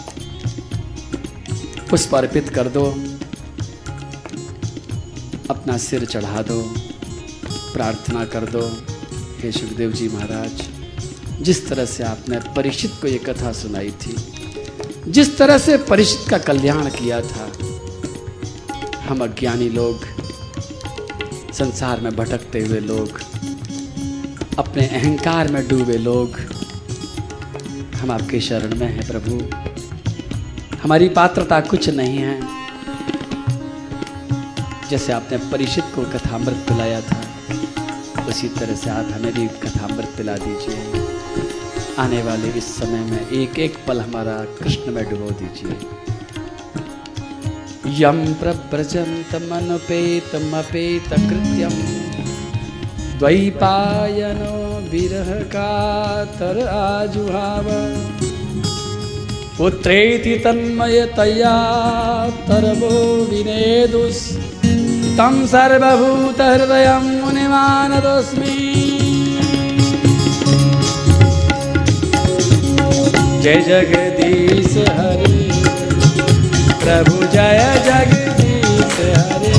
पुष्प 1.91 2.15
अर्पित 2.15 2.49
कर 2.49 2.69
दो। 2.69 2.87
अपना 5.51 5.79
सिर 5.79 6.05
चढ़ा 6.05 6.43
दो। 6.43 6.75
प्रार्थना 7.75 8.25
कर 8.25 8.41
दो। 8.41 8.77
हे 9.39 9.53
सुखदेव 9.53 9.93
जी 9.93 10.09
महाराज, 10.09 10.63
जिस 11.43 11.69
तरह 11.69 11.85
से 11.85 12.05
आपने 12.05 12.39
परिचित 12.57 12.93
को 13.01 13.07
ये 13.07 13.19
कथा 13.19 13.53
सुनाई 13.53 13.91
थी, 13.91 14.17
जिस 15.09 15.39
तरह 15.39 15.59
से 15.59 15.77
परिचित 15.77 16.31
का 16.31 16.39
कल्याण 16.39 16.89
किया 16.89 17.21
था, 17.21 17.53
हम 19.09 19.21
अज्ञानी 19.21 19.69
लोग, 19.69 20.05
संसार 21.53 22.01
में 22.01 22.17
भटकते 22.17 22.61
हुए 22.61 22.81
लोग, 22.81 23.21
अपने 24.59 24.87
अहंकार 24.87 25.49
में 25.49 25.69
डूबे 25.69 25.99
लोग, 25.99 26.39
हम 27.97 28.11
आपके 28.11 28.41
शरण 28.41 28.79
में 28.79 28.87
हैं 28.87 29.07
प्रभु। 29.07 29.43
हमारी 30.83 31.09
पात्रता 31.09 31.61
कुछ 31.61 31.89
नहीं 31.89 32.19
है। 32.19 32.41
जैसे 34.91 35.13
आपने 35.13 35.39
परिचित 35.39 35.85
को 35.95 36.03
कथामृत 36.03 36.57
पिलाया 36.69 37.01
था 37.01 37.28
उसी 38.29 38.49
तरह 38.49 38.75
से 38.75 38.91
आप 38.91 39.09
हमें 39.13 39.35
भी 39.35 39.47
कथामृत 39.47 40.07
पिला 40.07 40.37
दीजिए। 40.37 41.03
आने 41.99 42.23
वाले 42.23 42.49
इस 42.49 42.65
समय 42.65 43.01
में 43.01 43.31
एक 43.31 43.59
एक 43.59 43.77
पल 43.89 44.01
हमारा 44.01 44.33
कृष्ण 44.33 44.93
में 44.93 45.11
डुबो 45.11 45.31
दीजिए। 45.31 45.77
यम 48.05 48.35
प्रव्रजंत 48.35 49.35
मनुपेतमपेत 49.35 51.09
कृत्यम। 51.09 51.77
द्वैपायनो 53.19 54.91
विरह 54.91 55.41
कातर 55.41 56.69
आजुहाव। 56.69 57.65
पुत्रेति 59.59 60.39
तन्मयतया 60.39 61.55
तरवो 62.31 63.25
विनेदुस्। 63.25 64.48
तं 65.19 65.37
सर्वभूतहृदयं 65.51 67.07
मुनिमानतोऽस्मि 67.23 68.59
जय 73.43 73.59
जगदीश 73.69 74.77
हरे 74.99 75.41
प्रभु 76.83 77.17
जय 77.35 77.61
जगदीश 77.89 78.95
हरे। 79.25 79.59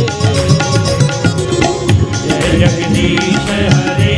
जय 2.23 2.55
जगदीश 2.61 3.51
हरे 3.75 4.17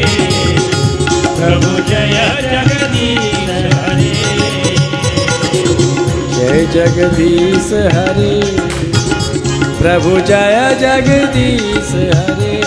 प्रभु 1.40 1.74
जय 1.90 2.18
जगदीश 2.54 3.50
हरे। 3.74 4.14
जय 6.38 6.66
जगदीश 6.76 7.74
हरे। 7.98 8.91
प्रभु 9.82 10.10
जय 10.22 10.56
जगदीश 10.80 11.92
हरे। 12.16 12.58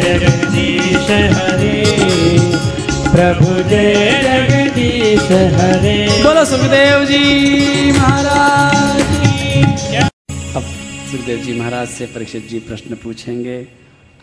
जगदीश 0.00 1.06
हरे। 1.36 1.76
प्रभु 3.06 3.46
जय 3.70 3.94
जगदीश 4.24 5.30
हरे। 5.54 5.94
बोलो 6.22 6.44
सुखदेव 6.44 7.04
जी 7.04 7.22
महाराज 7.92 9.00
अब 10.56 10.62
सुखदेव 11.10 11.38
जी 11.38 11.58
महाराज 11.60 11.88
से 11.88 12.06
परीक्षित 12.06 12.48
जी 12.48 12.58
प्रश्न 12.68 12.96
पूछेंगे। 13.04 13.56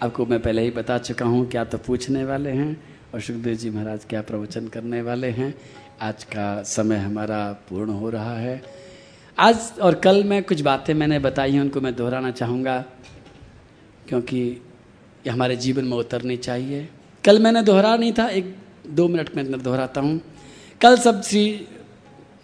आपको 0.04 0.26
मैं 0.26 0.39
पहले 0.41 0.62
ही 0.62 0.71
बता 0.78 0.97
चुका 1.00 1.26
हूँ 1.26 1.45
क्या 1.50 1.63
तो 1.63 1.78
पूछने 1.88 2.24
वाले 2.26 2.52
हैं 2.52 2.71
और 3.13 3.21
सुखदेव 3.21 3.56
जी 3.56 3.69
महाराज 3.69 4.06
क्या 4.10 4.21
प्रवचन 4.30 4.67
करने 4.67 5.02
वाले 5.02 5.30
हैं। 5.32 5.54
आज 6.02 6.24
का 6.24 6.47
समय 6.67 6.97
हमारा 7.00 7.41
पूर्ण 7.69 7.89
हो 7.93 8.10
रहा 8.10 8.38
है। 8.38 8.56
आज 9.38 9.80
और 9.82 9.96
कल 9.96 10.24
मैं 10.24 10.41
कुछ 10.44 10.62
बातें 10.62 10.94
मैंने 10.94 11.17
बताई 11.20 11.52
हैं, 11.52 11.62
उनको 11.62 11.82
मैं 11.82 11.96
दोहराना 11.96 12.32
चाहूँगा, 12.32 12.78
क्योंकि 14.08 14.39
ये 15.26 15.30
हमारे 15.30 15.56
जीवन 15.56 15.86
में 15.86 15.98
उतरनी 15.98 16.38
चाहिए। 16.38 16.88
कल 17.24 17.39
मैंने 17.39 17.62
दोहरा 17.63 17.96
नहीं 17.96 18.13
था, 18.13 18.28
एक 18.28 18.56
दो 18.88 19.08
मिनट 19.08 19.36
में 19.36 19.44
मैं 19.44 19.62
दोहराता 19.63 20.02
हूँ। 20.02 20.20
कल 20.82 20.98
सब 20.98 21.22
श्री 21.24 21.67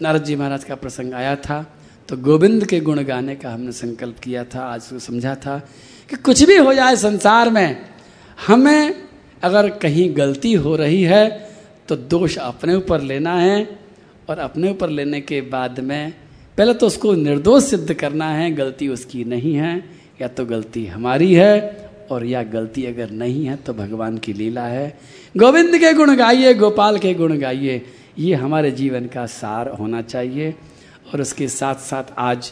नारद 0.02 0.24
जी 0.24 0.36
महाराज 0.36 0.64
का 0.64 0.76
प्रसंग 0.76 1.14
आया 1.14 1.36
था 1.38 1.66
तो 2.10 2.18
गोविंद 2.18 2.66
के 2.66 2.80
गुण 2.80 3.04
गाने 3.04 3.36
का 3.36 3.52
हमने 3.52 3.72
संकल्प 3.74 4.20
किया 4.20 4.44
था, 4.46 4.62
आज 4.64 4.82
उसको 4.82 5.00
समझा 5.02 5.34
था 5.36 5.58
कि 6.10 6.16
कुछ 6.18 6.44
भी 6.44 6.58
हो 6.58 6.74
जाए 6.74 6.96
संसार 6.98 7.50
में, 7.50 7.86
हमें 8.38 9.08
अगर 9.44 9.70
कहीं 9.78 10.16
गलती 10.18 10.54
हो 10.56 10.76
रही 10.76 11.02
है 11.04 11.26
तो 11.88 11.96
दोष 11.96 12.38
अपने 12.38 12.76
ऊपर 12.76 13.02
लेना 13.04 13.36
है, 13.36 13.68
और 14.30 14.40
अपने 14.40 14.70
ऊपर 14.72 14.90
लेने 14.90 15.22
के 15.22 15.42
बाद 15.44 15.80
में 15.80 16.14
पहले 16.58 16.74
तो 16.74 16.88
उसको 16.88 17.14
निर्दोष 17.14 17.64
सिद्ध 17.64 17.94
करना 17.94 18.30
है, 18.30 18.52
गलती 18.52 18.88
उसकी 18.88 19.24
नहीं 19.24 19.54
है, 19.54 19.84
या 20.22 20.28
तो 20.28 20.46
गलती 20.46 20.86
हमारी 20.86 21.34
है, 21.34 21.86
और 22.12 22.26
या 22.26 22.42
गलती 22.44 22.86
अगर 22.86 23.10
नहीं 23.12 23.46
है 23.46 23.56
तो 23.56 23.74
भगवान 23.74 24.18
की 24.18 24.34
लीला 24.34 24.64
है। 24.64 24.98
गोविंद 25.36 25.78
के 25.78 25.94
गुण 25.94 26.16
गाइए, 26.16 26.54
गोपाल 26.54 26.98
के 26.98 27.14
गुण 27.14 27.38
गाइए, 27.38 27.82
ये 28.20 28.34
हमारे 28.36 28.72
जीवन 28.72 29.06
का 29.06 29.26
सार 29.26 29.70
होना 29.70 30.02
चाहिए, 30.02 30.56
और 31.14 31.22
उसके 31.22 31.48
साथ 31.48 31.76
साथ 31.76 32.14
आज 32.18 32.52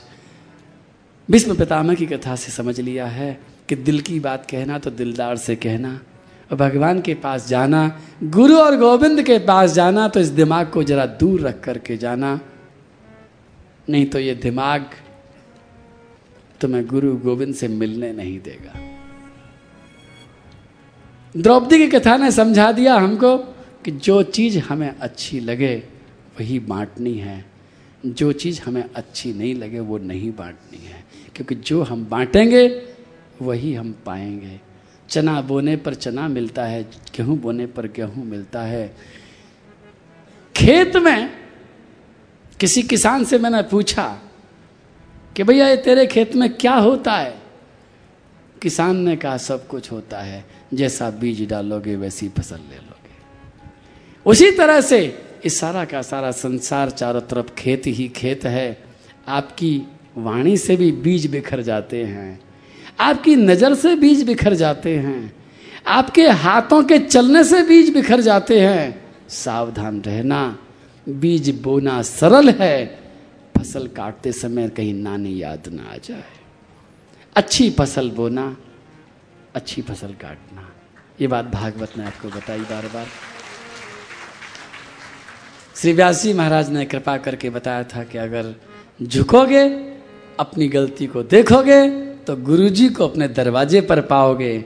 विष्णु 1.29 1.55
पितामह 1.55 1.93
की 1.93 2.05
कथा 2.05 2.35
से 2.35 2.51
समझ 2.51 2.79
लिया 2.79 3.05
है 3.07 3.37
कि 3.69 3.75
दिल 3.75 3.99
की 3.99 4.19
बात 4.19 4.45
कहना 4.51 4.79
तो 4.79 4.91
दिलदार 4.91 5.37
से 5.37 5.55
कहना, 5.55 5.99
और 6.51 6.57
भगवान 6.57 7.01
के 7.01 7.13
पास 7.15 7.47
जाना, 7.47 7.99
गुरु 8.23 8.57
और 8.57 8.77
गोविंद 8.77 9.21
के 9.23 9.37
पास 9.39 9.71
जाना 9.71 10.07
तो 10.07 10.19
इस 10.19 10.27
दिमाग 10.27 10.69
को 10.69 10.83
जरा 10.83 11.05
दूर 11.05 11.41
रख 11.41 11.63
करके 11.63 11.97
जाना। 11.97 12.39
नहीं 13.89 14.05
तो 14.05 14.19
ये 14.19 14.35
दिमाग 14.35 14.89
तुम्हें 16.61 16.87
गुरु 16.87 17.17
गोविंद 17.17 17.55
से 17.55 17.67
मिलने 17.67 18.13
नहीं 18.13 18.39
देगा। 18.39 18.79
द्रौपदी 21.37 21.77
की 21.77 21.87
कथा 21.87 22.17
ने 22.17 22.31
समझा 22.31 22.71
दिया 22.71 22.95
हमको 22.95 23.37
कि 23.85 23.91
जो 23.91 24.23
चीज़ 24.23 24.59
हमें 24.59 24.95
अच्छी 24.99 25.39
लगे, 25.39 25.75
वही 26.39 26.59
बांटनी 26.59 27.13
है। 27.13 27.45
जो 28.05 28.31
चीज़ 28.31 28.61
हमें 28.61 28.89
अच्छी 28.95 29.33
नहीं 29.33 29.55
लगे, 29.55 29.79
वो 29.79 29.97
नहीं 29.97 30.31
बांटनी 30.31 30.85
है। 30.85 31.05
क्योंकि 31.35 31.55
जो 31.55 31.83
हम 31.83 32.05
बांटेंगे, 32.05 32.87
वही 33.41 33.73
हम 33.73 33.95
पाएँगे। 34.05 34.59
चना 35.09 35.41
बोने 35.41 35.75
पर 35.75 35.93
चना 35.93 36.27
मिलता 36.27 36.65
है, 36.65 36.83
गेहूँ 36.83 37.37
बोने 37.37 37.65
पर 37.65 37.87
गेहूँ 37.87 38.25
मिलता 38.25 38.61
है। 38.61 38.95
खेत 40.55 40.95
में 40.95 41.44
किसी 42.59 42.81
किसान 42.81 43.23
से 43.23 43.37
मैंने 43.37 43.61
पूछा 43.61 44.19
कि 45.35 45.43
भैया, 45.43 45.67
ये 45.67 45.77
तेरे 45.77 46.05
खेत 46.05 46.35
में 46.35 46.53
क्या 46.53 46.73
होता 46.73 47.13
है? 47.13 47.41
किसान 48.61 48.95
ने 48.95 49.15
कहा, 49.15 49.37
सब 49.37 49.67
कुछ 49.67 49.91
होता 49.91 50.19
है। 50.19 50.45
जैसा 50.73 51.09
बीज 51.09 51.49
डालोगे, 51.49 51.95
वैसी 51.95 52.29
फ़सल 52.29 52.55
ले 52.55 52.75
लोगे। 52.75 53.15
उसी 54.25 54.51
तरह 54.51 54.81
से 54.81 55.25
इस 55.45 55.59
सारा 55.59 55.85
का 55.85 56.01
सारा 56.01 56.31
संसार 56.31 56.89
चारों 56.89 57.21
तरफ़ 57.21 57.53
खेत 57.53 57.81
ही 57.87 58.07
खेत 58.07 58.45
है। 58.45 58.83
आपकी 59.27 59.81
वाणी 60.17 60.57
से 60.57 60.75
भी 60.75 60.91
बीज 60.91 61.27
बिखर 61.27 61.61
जाते 61.61 62.03
हैं। 62.03 62.41
आपकी 62.99 63.35
नज़र 63.35 63.75
से 63.75 63.95
बीज 63.95 64.23
बिखर 64.23 64.53
जाते 64.53 64.97
हैं। 64.97 65.33
आपके 65.87 66.27
हाथों 66.27 66.83
के 66.83 66.99
चलने 66.99 67.43
से 67.43 67.63
बीज 67.63 67.93
बिखर 67.93 68.21
जाते 68.21 68.59
हैं। 68.59 69.11
सावधान 69.29 70.01
रहना। 70.01 70.57
बीज 71.09 71.49
बोना 71.61 72.01
सरल 72.01 72.49
है, 72.49 72.99
फ़सल 73.57 73.87
काटते 73.87 74.31
समय 74.31 74.69
कहीं 74.69 74.93
नानी 74.93 75.41
याद 75.41 75.67
ना 75.67 75.83
आ 75.83 75.97
जाए। 75.97 76.23
अच्छी 77.35 77.69
फ़सल 77.69 78.09
बोना, 78.11 78.55
अच्छी 79.55 79.81
फ़सल 79.81 80.13
काटना। 80.13 80.69
ये 81.21 81.27
बात 81.27 81.45
भागवत 81.45 81.97
ने 81.97 82.05
आपको 82.05 82.27
बताई 82.27 82.59
बार 82.59 82.85
बार 82.85 83.07
श्री 85.75 85.93
व्यास 85.93 86.25
महाराज 86.25 86.69
ने 86.69 86.85
कृपा 86.85 87.17
करके 87.17 87.49
बताया 87.49 87.83
था 87.83 88.03
कि 88.03 88.17
अगर 88.17 88.53
झुकोगे, 89.03 89.63
अपनी 90.39 90.67
गलती 90.67 91.07
को 91.07 91.23
देखोगे 91.23 91.89
तो 92.23 92.35
गुरुजी 92.35 92.89
को 92.89 93.07
अपने 93.07 93.27
दरवाजे 93.27 93.81
पर 93.81 94.01
पाओगे, 94.01 94.65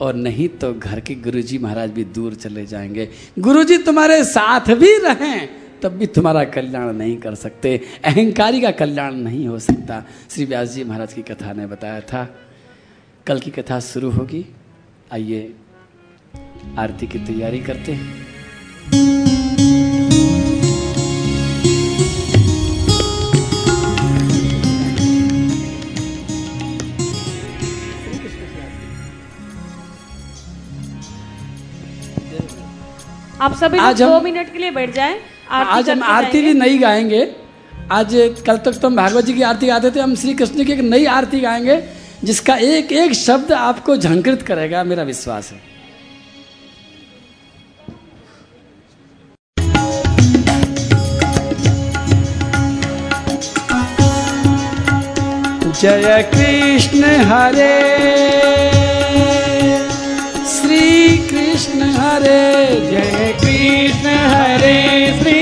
और 0.00 0.14
नहीं 0.14 0.48
तो 0.48 0.72
घर 0.74 1.00
के 1.00 1.14
गुरुजी 1.14 1.58
महाराज 1.58 1.90
भी 1.90 2.04
दूर 2.04 2.34
चले 2.34 2.66
जाएँगे। 2.66 3.08
गुरुजी 3.38 3.78
तुम्हारे 3.78 4.24
साथ 4.24 4.74
भी 4.74 4.96
रहें। 4.98 5.65
तब 5.82 5.88
भी 5.88 6.06
तुम्हारा 6.06 6.44
कल्याण 6.44 6.92
नहीं 6.92 7.16
कर 7.16 7.34
सकते, 7.34 7.80
अहंकारी 8.04 8.60
का 8.60 8.70
कल्याण 8.70 9.14
नहीं 9.14 9.48
हो 9.48 9.58
सकता। 9.58 10.04
श्री 10.30 10.44
व्यास 10.44 10.68
जी 10.68 10.84
महाराज 10.84 11.12
की 11.12 11.22
कथा 11.22 11.52
ने 11.52 11.66
बताया 11.66 12.00
था। 12.00 12.36
कल 13.26 13.38
की 13.38 13.50
कथा 13.50 13.80
शुरू 13.80 14.10
होगी। 14.10 14.46
आइए 15.12 15.54
आरती 16.78 17.06
की 17.06 17.18
तैयारी 17.18 17.60
करते 17.60 17.92
हैं। 17.92 19.25
आप 33.42 33.56
सभी 33.56 33.78
आज 33.78 34.02
हम- 34.02 34.12
दो 34.12 34.20
मिनट 34.20 34.52
के 34.52 34.58
लिए 34.58 34.70
बैठ 34.70 34.94
जाएँ 34.94 35.18
आज 35.50 35.90
हम 35.90 36.02
आरती 36.02 36.42
भी 36.42 36.52
नहीं 36.54 36.80
गाएँगे। 36.82 37.20
आज 37.92 38.14
कल 38.46 38.56
तक 38.56 38.72
तो 38.72 38.88
हम 38.88 38.96
भागवत 38.96 39.24
जी 39.24 39.34
की 39.34 39.42
आरती 39.42 39.66
गाते 39.66 39.90
थे 39.90 40.00
हम 40.00 40.14
श्री 40.16 40.34
कृष्ण 40.34 40.64
की 40.64 40.72
एक 40.72 40.80
नई 40.80 41.04
आरती 41.18 41.40
गाएँगे 41.40 41.82
जिसका 42.24 42.56
एक 42.74 42.92
एक 42.92 43.12
शब्द 43.14 43.52
आपको 43.52 43.96
झंकृत 43.96 44.42
करेगा 44.42 44.84
मेरा 44.84 45.02
विश्वास 45.02 45.52
है। 45.52 45.60
जय 55.80 56.22
कृष्ण 56.34 57.04
हरे। 57.04 57.74
श्री 60.46 61.18
कृष्ण 61.56 61.82
हरे 61.82 62.66
जय 62.90 63.34
कृष्ण 63.40 64.08
हरे 64.08 64.72
श्री 65.20 65.36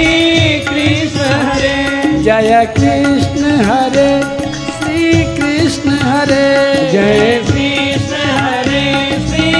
कृष्ण 0.60 1.20
हरे। 1.20 2.22
जय 2.22 2.66
कृष्ण 2.76 3.50
हरे 3.64 4.10
श्री 4.76 5.24
कृष्ण 5.38 5.90
हरे। 5.90 6.44
जय 6.92 7.42
कृष्ण 7.48 8.20
हरे 8.36 8.84
श्री 9.28 9.50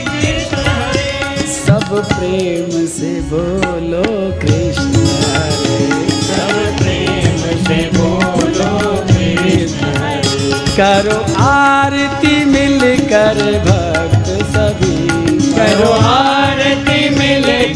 कृष्ण 0.00 0.56
हरे। 0.56 1.46
सब 1.46 1.94
प्रेम 2.08 2.86
से 2.86 3.12
बोलो 3.30 4.02
कृष्ण 4.40 5.06
हरे। 5.22 6.10
सब 6.26 6.76
प्रेम 6.78 7.38
से 7.64 7.80
बोलो 7.98 8.96
कृष्ण 9.06 9.94
हरे। 10.02 10.66
करो 10.76 11.42
आरती 11.44 12.44
मिलकर 12.44 13.42
भक्त 13.68 14.46
सभी। 14.56 15.10
करो 15.50 15.92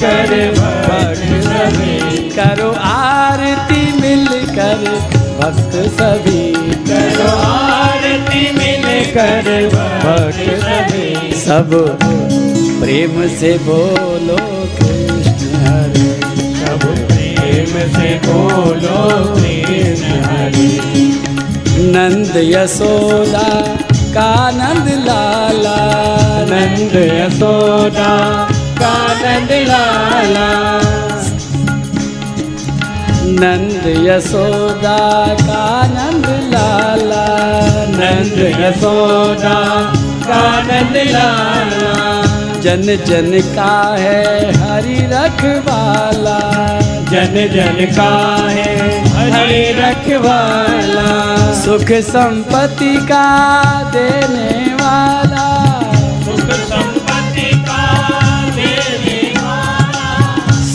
भक्त 0.05 1.23
सभी 1.45 2.29
करो 2.31 2.71
आरती 2.89 3.83
मिलकर 4.01 4.83
भक्त 5.39 5.77
सभी 5.99 6.43
करो 6.89 7.29
आरती 7.45 8.43
मिलकर 8.59 9.49
भक्त 10.05 10.43
सभी 10.65 11.33
सब 11.45 11.71
प्रेम 12.81 13.27
से 13.39 13.53
बोलो 13.69 14.37
कृष्ण 14.81 15.63
हरे 15.65 16.11
सब 16.61 16.85
प्रेम 17.09 17.73
से 17.97 18.15
बोलो 18.27 19.01
कृष्ण 19.39 20.21
हरे। 20.25 20.69
नंद 21.95 22.37
यशोदा 22.37 23.49
का 24.17 24.31
नंद 24.57 24.89
लाला, 25.07 25.79
नंद 26.51 26.95
यशोदा 26.97 28.13
कानंद 28.85 29.53
लाला 29.69 30.49
नंद 33.41 33.85
यशोदा 34.07 34.99
का 35.41 35.65
नंद 35.87 36.27
लाला 36.55 37.25
नंद 37.99 38.39
यशोदा 38.61 39.57
कानंद 40.27 40.97
लाला 40.97 41.95
जन 42.65 42.87
जन 43.07 43.33
का 43.57 43.97
है 43.99 44.21
हरि 44.61 44.99
रखवाला। 45.13 46.39
जन 47.11 47.35
जन 47.57 47.85
का 47.97 48.13
है 48.51 48.73
हरे 49.33 49.65
रखवाला। 49.79 51.11
सुख 51.55 51.93
संपत्ति 52.11 52.97
का 52.97 53.27
देने 53.83 54.75
वाला। 54.75 55.44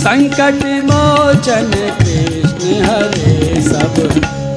संकट 0.01 0.63
मोचन 0.89 1.71
कृष्ण 2.01 2.75
हरे 2.83 3.62
सब 3.62 3.95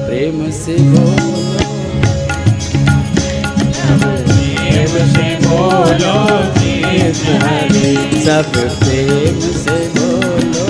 प्रेम 0.05 0.39
से 0.59 0.75
बोलो 0.91 1.41
प्रेम 4.29 4.93
से 5.13 5.27
बोलो 5.45 6.15
कृष्ण 6.59 7.35
हरे 7.43 7.93
सब 8.25 8.51
प्रेम 8.83 9.39
से 9.63 9.77
बोलो 9.97 10.67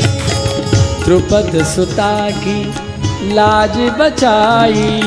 द्रुपद 1.05 1.63
सुता 1.75 2.13
की 2.43 2.59
लाज 3.33 3.77
बचाई। 3.99 5.01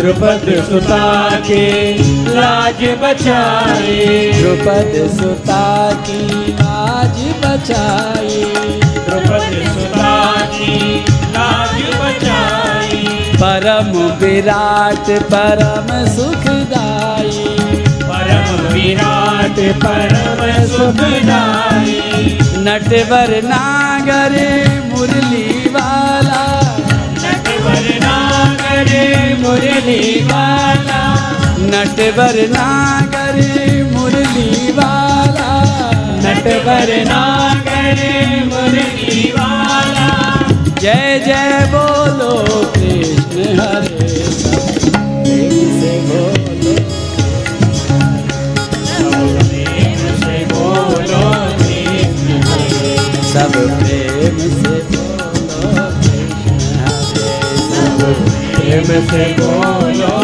द्रुपद 0.00 0.46
सुता 0.70 1.30
के 1.40 1.94
लाज 2.34 2.80
बचाई। 3.02 4.32
द्रुपद 4.32 5.20
सुता 5.20 5.92
की 5.92 6.52
लाज 6.52 7.18
बचाई। 7.44 8.44
द्रुपद 9.04 9.74
सुता 9.74 10.40
की 10.46 11.00
लाज 11.10 11.82
बचाई। 12.00 13.06
परम 13.42 13.98
विराट 14.16 15.06
परम 15.34 16.06
सुखदाई। 16.16 17.44
परम 18.02 18.74
विराट 18.74 19.58
परम 19.84 20.64
सुखदाई। 20.66 22.00
नटवर 22.60 23.40
नागर 23.44 24.32
मुरली 24.92 25.47
नागर 28.88 29.42
मुरली 29.42 30.24
वाला। 30.24 31.14
नटवर 31.58 32.48
नागर 32.48 33.36
मुरली 33.92 34.72
वाला। 34.72 35.50
नटवर 36.16 37.04
नागर 37.08 38.00
मुरली 38.46 39.32
वाला। 39.38 40.08
जय 40.80 41.22
जय 41.26 41.68
बोलो 41.70 42.44
कृष्ण 42.74 43.60
हरे। 43.60 44.97
प्रेम 58.78 59.06
से 59.06 59.24
बोलो 59.40 60.18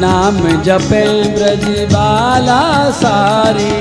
नाम 0.00 0.62
जपे 0.62 1.04
ब्रज 1.28 1.64
बाला 1.92 2.90
सारी। 2.90 3.72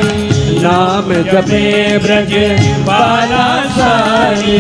नाम 0.62 1.14
जपे 1.14 1.98
ब्रज 1.98 2.34
बाला 2.80 3.48
सारी। 3.72 4.58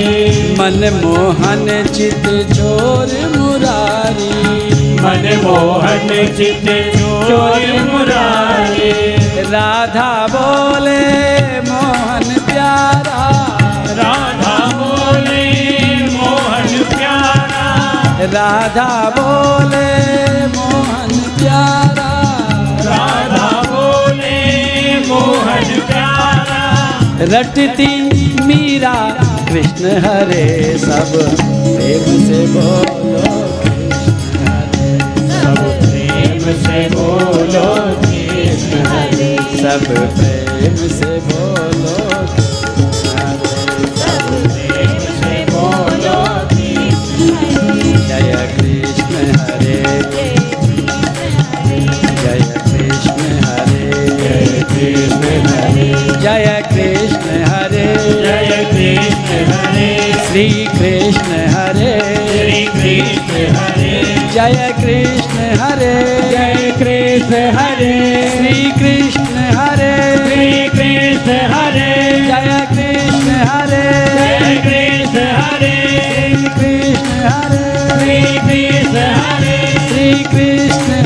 मन 0.54 1.02
मोहन 1.06 1.88
चित 1.88 2.28
चोर 2.54 3.14
मुरारी। 3.38 4.34
मन 4.94 5.42
मोहन 5.44 6.08
चित 6.38 6.66
चोर 7.28 7.92
मुरारी। 7.92 8.92
राधा 9.52 10.28
बोले 10.32 11.02
मोहन 11.62 12.21
राधा 18.24 18.88
बोले 19.10 19.88
मोहन 20.48 21.10
प्यारा। 21.38 22.10
राधा 22.86 23.48
बोले 23.68 24.38
मोहन 25.08 25.80
प्यारा। 25.88 26.62
रटती 27.32 27.90
मीरा 28.46 28.94
कृष्ण 29.50 29.98
हरे 30.06 30.78
सब। 30.78 31.12
प्रेम 31.64 32.06
से 32.28 32.46
बोलो 32.54 33.34
कृष्ण 33.64 34.46
हरे 34.48 35.00
सब 35.34 35.60
प्रेम 35.82 36.46
से 36.64 36.80
बोलो 36.96 37.68
कृष्ण 38.06 38.86
हरे। 38.88 39.36
सब 39.62 39.86
प्रेम 40.16 40.76
से 40.76 41.20
बोलो। 41.28 42.11
श्री 60.32 60.50
कृष्ण 60.66 61.38
हरे 61.54 61.94
श्री 62.28 62.60
कृष्ण 62.76 63.40
हरे 63.56 63.90
जय 64.34 64.72
कृष्ण 64.78 65.48
हरे 65.62 65.92
जय 66.30 66.72
कृष्ण 66.78 67.42
हरे 67.58 67.92
श्री 68.36 68.72
कृष्ण 68.78 69.44
हरे 69.58 69.92
श्री 70.30 70.70
कृष्ण 70.78 71.36
हरे 71.54 71.90
जय 72.30 72.50
कृष्ण 72.72 73.36
हरे 73.50 73.84
जय 74.16 74.56
कृष्ण 74.68 75.28
हरे 75.42 75.76
श्री 76.08 76.48
कृष्ण 76.56 77.28
हरे 77.28 77.66
श्री 78.00 78.40
कृष्ण 78.48 79.04
हरे 79.20 79.60
श्री 79.90 80.14
कृष्ण 80.32 81.04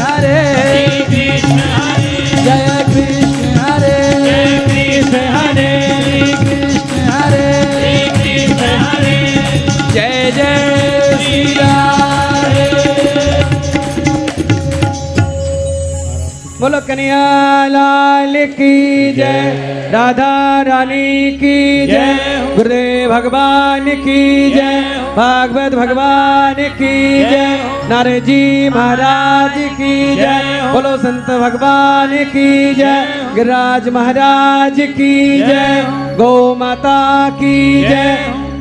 बोलो 16.75 16.87
कन्हैया 16.87 17.67
लाल 17.71 18.33
की 18.51 18.75
जय 19.15 19.89
राधा 19.93 20.31
रानी 20.67 21.31
की 21.39 21.87
जय 21.87 22.17
गुरुदेव 22.55 23.11
भगवान 23.11 23.85
की 24.03 24.23
जय 24.51 24.81
भागवत 25.15 25.75
भगवान 25.75 26.55
की 26.79 26.91
जय 27.31 27.47
नारे 27.89 28.19
जी 28.27 28.41
महाराज 28.69 29.55
की 29.79 29.93
जय 30.15 30.59
बोलो 30.73 30.95
संत 30.97 31.31
भगवान 31.43 32.17
की 32.33 32.49
जय 32.75 33.07
गिरिराज 33.35 33.89
महाराज 33.95 34.81
की 34.97 35.15
जय 35.39 35.83
गौ 36.19 36.33
माता 36.55 36.99
की 37.39 37.57
जय 37.81 38.17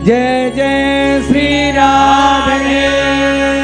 जय 0.07 0.53
जय 0.57 1.23
श्री 1.27 1.51
राधे 1.73 2.83
राधे। 2.87 3.64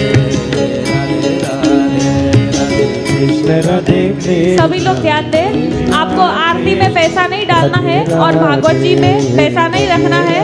सभी 3.21 4.79
लोग 4.79 4.99
ध्यान 5.01 5.29
दें 5.31 5.91
आपको 5.93 6.21
आरती 6.21 6.73
में 6.75 6.93
पैसा 6.93 7.25
नहीं 7.27 7.45
डालना 7.47 7.77
है 7.79 7.97
और 8.17 8.35
भागवत 8.35 8.75
जी 8.75 8.95
में 8.95 9.35
पैसा 9.37 9.67
नहीं 9.67 9.87
रखना 9.87 10.19
है। 10.21 10.39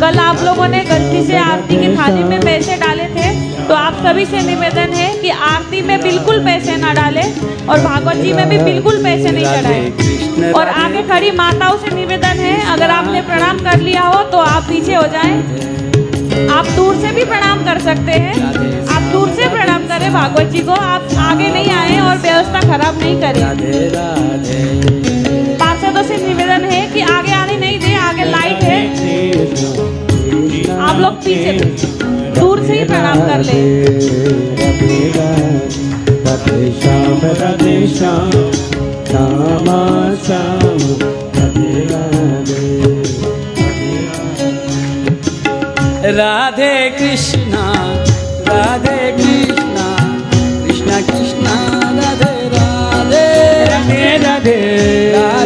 कल 0.00 0.18
आप 0.20 0.42
लोगों 0.44 0.66
ने 0.68 0.82
गलती 0.84 1.24
से 1.26 1.36
आरती 1.38 1.76
की 1.76 1.88
थाली 1.96 2.24
में 2.24 2.40
पैसे 2.40 2.76
डाले 2.76 3.06
थे 3.14 3.30
तो 3.68 3.74
आप 3.74 3.94
सभी 4.06 4.26
से 4.26 4.42
निवेदन 4.42 4.92
है 4.94 5.08
कि 5.18 5.30
आरती 5.46 5.82
में 5.82 6.00
बिल्कुल 6.02 6.44
पैसे 6.44 6.76
ना 6.76 6.92
डालें 6.94 7.24
और 7.24 7.80
भागवत 7.80 8.16
जी 8.16 8.32
में 8.32 8.48
भी 8.48 8.58
बिल्कुल 8.64 9.02
पैसे 9.04 9.30
नहीं 9.30 9.44
चढ़ाएँ। 9.46 10.52
और 10.52 10.68
आगे 10.68 11.02
खड़ी 11.08 11.30
माताओं 11.32 11.76
से 11.78 11.88
निवेदन 11.96 12.36
है 12.40 12.56
अगर 12.72 12.90
आपने 12.90 13.20
प्रणाम 13.22 13.58
कर 13.64 13.80
लिया 13.80 14.02
हो 14.02 14.22
तो 14.30 14.38
आप 14.38 14.62
पीछे 14.64 14.94
हो 14.94 15.06
जाएँ। 15.16 15.36
आप 16.50 16.66
दूर 16.76 16.94
से 16.96 17.12
भी 17.12 17.24
प्रणाम 17.24 17.64
कर 17.64 17.78
सकते 17.80 18.12
हैं। 18.12 18.34
आप 18.94 19.02
दूर 19.12 19.28
से 19.30 19.44
प्रणाम 19.48 19.61
करें 19.92 20.12
भागवत 20.12 20.50
जी 20.50 20.60
को 20.66 20.74
आप 20.82 21.10
आगे 21.22 21.48
नहीं 21.52 21.70
आए 21.70 21.96
और 22.00 22.18
व्यवस्था 22.18 22.60
खराब 22.60 22.98
नहीं 22.98 23.16
करें 23.22 23.40
पार्षदों 25.62 26.04
से 26.08 26.16
निवेदन 26.18 26.64
है 26.70 26.80
कि 26.92 27.00
आगे 27.08 27.32
आने 27.34 27.56
नहीं 27.56 27.78
दे 27.80 27.90
आगे 28.04 28.24
लाइट 28.30 28.62
है 28.68 28.78
आप 30.78 30.96
लोग 31.00 31.18
पीछे 31.24 31.52
दूर 32.38 32.62
से 32.66 32.78
ही 32.78 32.84
प्रणाम 32.86 33.20
कर 33.28 33.44
ले 33.48 33.60
Radhe 36.24 36.58
Shyam 36.80 37.20
Radhe 37.42 37.76
Shyam 37.98 38.32
Shyama 39.10 39.78
Shyam 40.26 40.82
Radhe 41.36 41.70
Radhe 41.92 42.64
Radhe 46.16 46.74
Krishna 46.98 47.41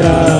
Get 0.00 0.10
up. 0.10 0.39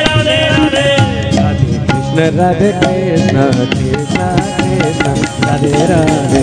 Krishna, 2.11 2.43
Radhe 2.43 2.69
Krishna, 2.81 3.43
Krishna 3.71 4.27
Krishna, 4.57 5.11
Radhe 5.47 5.71
Radhe, 5.89 6.41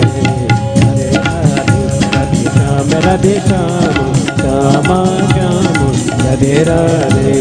Radhe 0.81 1.07
Radhe, 1.13 1.77
Radhe 2.09 2.43
Ram, 2.55 2.89
Radhe 3.05 3.33
Shyam, 3.45 4.15
Shama 4.41 4.99
Shyam, 5.29 5.65
Radhe 6.25 6.53
Radhe, 6.65 7.35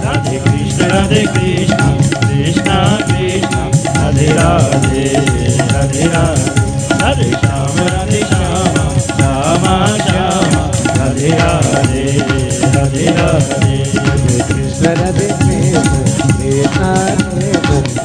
Radhe 0.00 0.36
Krishna, 0.46 0.84
Radhe 0.88 1.22
Krishna, 1.34 1.86
Krishna 2.24 2.76
Krishna, 3.06 3.60
Radhe 4.00 4.26
Radhe, 4.38 5.04
Radhe 5.72 6.04
Radhe, 6.14 6.44
Radhe 7.00 7.28
Shyam, 7.40 7.74
Radhe 7.92 8.20
Shyam, 8.30 8.96
Shama 9.18 9.76
Shyam, 10.06 10.50
Radhe 10.96 11.30
Radhe, 11.36 12.02
Radhe 12.74 13.06
Radhe. 13.18 14.09
देखे 14.40 14.68
जरा 14.80 15.10
देखे 15.18 15.58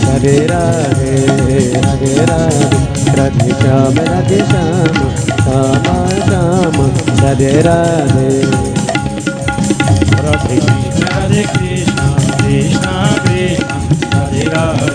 हरे 0.05 0.35
राधे 0.47 1.13
हरे 1.85 2.15
राधे 2.25 2.25
राधे 3.17 3.49
श्याम 3.61 3.99
राधे 4.09 4.39
श्याम 4.49 4.97
श्यामा 5.21 5.95
श्याम 6.27 6.77
हरे 7.21 7.51
राधे 7.67 8.27
राधे 10.25 10.59
कृष्ण 10.59 11.45
कृष्ण 11.55 11.99
कृष्ण 12.41 12.85
हरे 14.13 14.43
राधे 14.49 14.94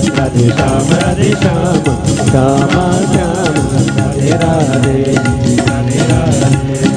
हरे 0.21 0.47
राम 0.47 0.89
हरे 0.93 1.29
श्याम 1.41 1.87
राम 2.33 2.75
श्याम 3.13 3.55
हरे 3.97 4.29
राधे 4.43 4.99
हरे 5.69 5.99
राधे। 6.11 6.90